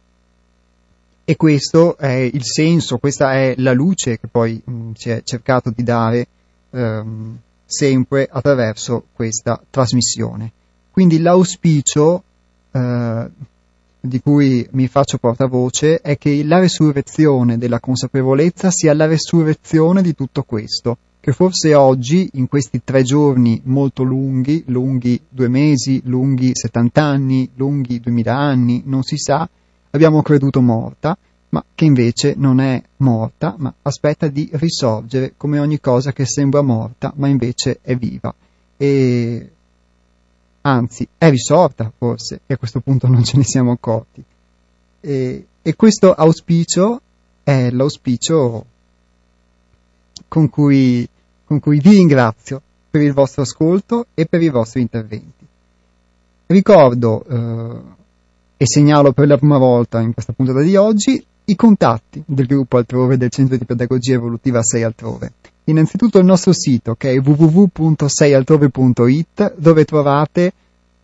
[1.24, 5.72] e questo è il senso, questa è la luce che poi um, si è cercato
[5.74, 6.26] di dare
[6.70, 10.50] um, sempre attraverso questa trasmissione.
[10.90, 12.22] Quindi l'auspicio
[12.74, 13.30] uh,
[14.00, 20.14] di cui mi faccio portavoce è che la resurrezione della consapevolezza sia la resurrezione di
[20.14, 26.50] tutto questo che forse oggi, in questi tre giorni molto lunghi, lunghi due mesi, lunghi
[26.52, 29.48] 70 anni, lunghi 2000 anni, non si sa,
[29.88, 31.16] abbiamo creduto morta,
[31.48, 36.60] ma che invece non è morta, ma aspetta di risorgere come ogni cosa che sembra
[36.60, 38.34] morta, ma invece è viva.
[38.76, 39.50] E
[40.66, 44.22] anzi, è risorta forse, e a questo punto non ce ne siamo accorti.
[45.00, 47.00] E, e questo auspicio
[47.42, 48.64] è l'auspicio
[50.28, 51.08] con cui
[51.44, 52.60] con cui vi ringrazio
[52.90, 55.46] per il vostro ascolto e per i vostri interventi.
[56.46, 57.80] Ricordo eh,
[58.56, 62.78] e segnalo per la prima volta in questa puntata di oggi i contatti del gruppo
[62.78, 65.32] altrove del Centro di Pedagogia Evolutiva 6 Altrove.
[65.64, 70.52] Innanzitutto il nostro sito che è www.seialtrove.it dove trovate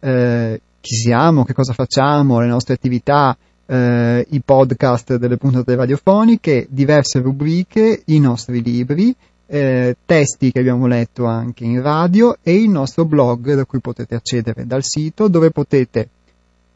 [0.01, 3.35] eh, chi siamo, che cosa facciamo, le nostre attività,
[3.67, 9.15] eh, i podcast delle puntate radiofoniche, diverse rubriche, i nostri libri
[9.47, 14.15] eh, testi che abbiamo letto anche in radio e il nostro blog da cui potete
[14.15, 16.09] accedere dal sito dove potete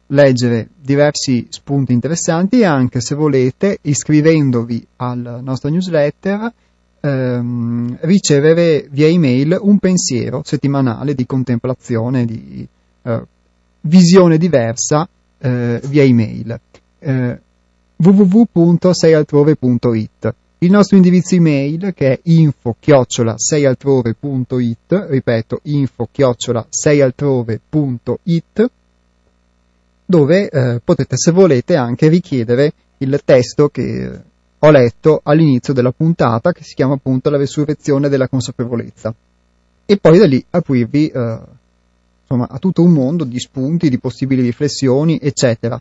[0.09, 6.53] leggere diversi spunti interessanti e anche se volete iscrivendovi al nostro newsletter
[7.05, 12.67] ehm, ricevere via email un pensiero settimanale di contemplazione, di
[13.03, 13.23] eh,
[13.83, 15.07] visione diversa
[15.39, 16.59] eh, via email.
[16.99, 17.39] Eh,
[17.97, 28.71] www.seialtrove.it il nostro indirizzo email che è info chiocciola seialtrove.it, ripeto info chiocciola seialtrove.it,
[30.07, 34.23] dove eh, potete se volete anche richiedere il testo che
[34.65, 39.15] ho letto all'inizio della puntata che si chiama appunto la resurrezione della consapevolezza.
[39.85, 41.39] E poi da lì aprirvi eh,
[42.23, 45.81] insomma, a tutto un mondo di spunti, di possibili riflessioni eccetera.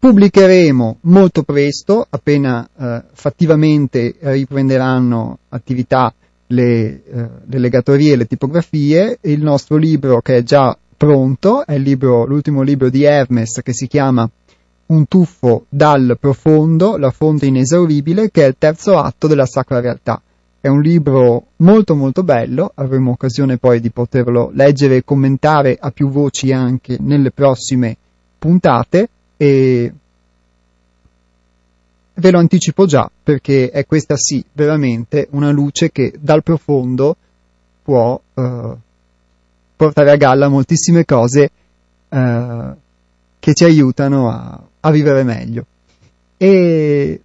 [0.00, 6.12] Pubblicheremo molto presto, appena eh, fattivamente riprenderanno attività
[6.48, 11.78] le, eh, le legatorie e le tipografie, il nostro libro che è già pronto, è
[11.78, 14.28] libro, l'ultimo libro di Hermes che si chiama
[14.90, 20.20] Un tuffo dal profondo, la fonte inesauribile, che è il terzo atto della Sacra Realtà.
[20.60, 25.92] È un libro molto molto bello, avremo occasione poi di poterlo leggere e commentare a
[25.92, 27.96] più voci anche nelle prossime
[28.36, 29.92] puntate e
[32.14, 37.16] ve lo anticipo già perché è questa sì veramente una luce che dal profondo
[37.82, 38.76] può eh,
[39.76, 41.50] portare a galla moltissime cose
[42.08, 42.70] eh,
[43.38, 45.66] che ci aiutano a, a, vivere meglio.
[46.36, 47.20] E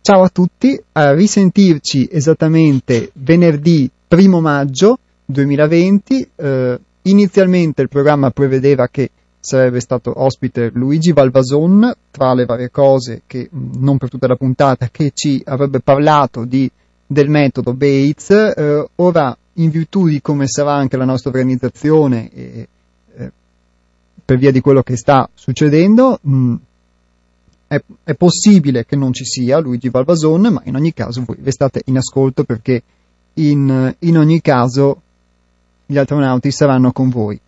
[0.00, 6.28] ciao a tutti, a risentirci esattamente venerdì primo maggio 2020.
[6.34, 9.10] Eh, inizialmente il programma prevedeva che
[9.40, 14.88] sarebbe stato ospite Luigi Valvason, tra le varie cose che non per tutta la puntata,
[14.88, 16.70] che ci avrebbe parlato di,
[17.06, 18.30] del metodo Bates.
[18.30, 22.68] Eh, ora, in virtù di come sarà anche la nostra organizzazione e
[24.32, 26.54] per via di quello che sta succedendo, mh,
[27.66, 31.82] è, è, possibile che non ci sia Luigi Valvason, ma in ogni caso voi restate
[31.86, 32.82] in ascolto perché
[33.34, 35.02] in, in ogni caso
[35.84, 37.38] gli astronauti saranno con voi.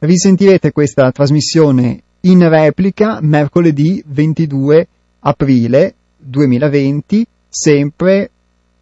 [0.00, 4.88] Risentirete questa trasmissione in replica mercoledì 22
[5.20, 8.30] aprile 2020, sempre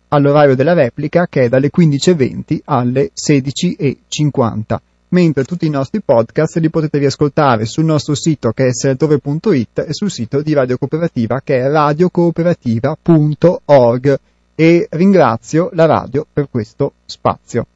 [0.09, 4.79] all'orario della replica che è dalle 15.20 alle 16.50
[5.13, 9.93] mentre tutti i nostri podcast li potete riascoltare sul nostro sito che è seratore.it e
[9.93, 14.19] sul sito di Radio Cooperativa che è radiocooperativa.org
[14.55, 17.67] e ringrazio la radio per questo spazio.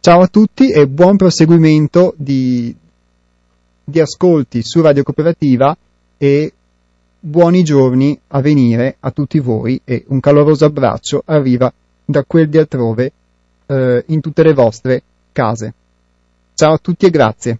[0.00, 2.74] Ciao a tutti e buon proseguimento di,
[3.84, 5.76] di ascolti su Radio Cooperativa
[6.16, 6.52] e
[7.20, 11.70] buoni giorni a venire a tutti voi e un caloroso abbraccio arriva
[12.04, 13.12] da quel di altrove
[13.66, 15.02] eh, in tutte le vostre
[15.32, 15.74] case.
[16.60, 17.58] Ciao a tutti e grazie.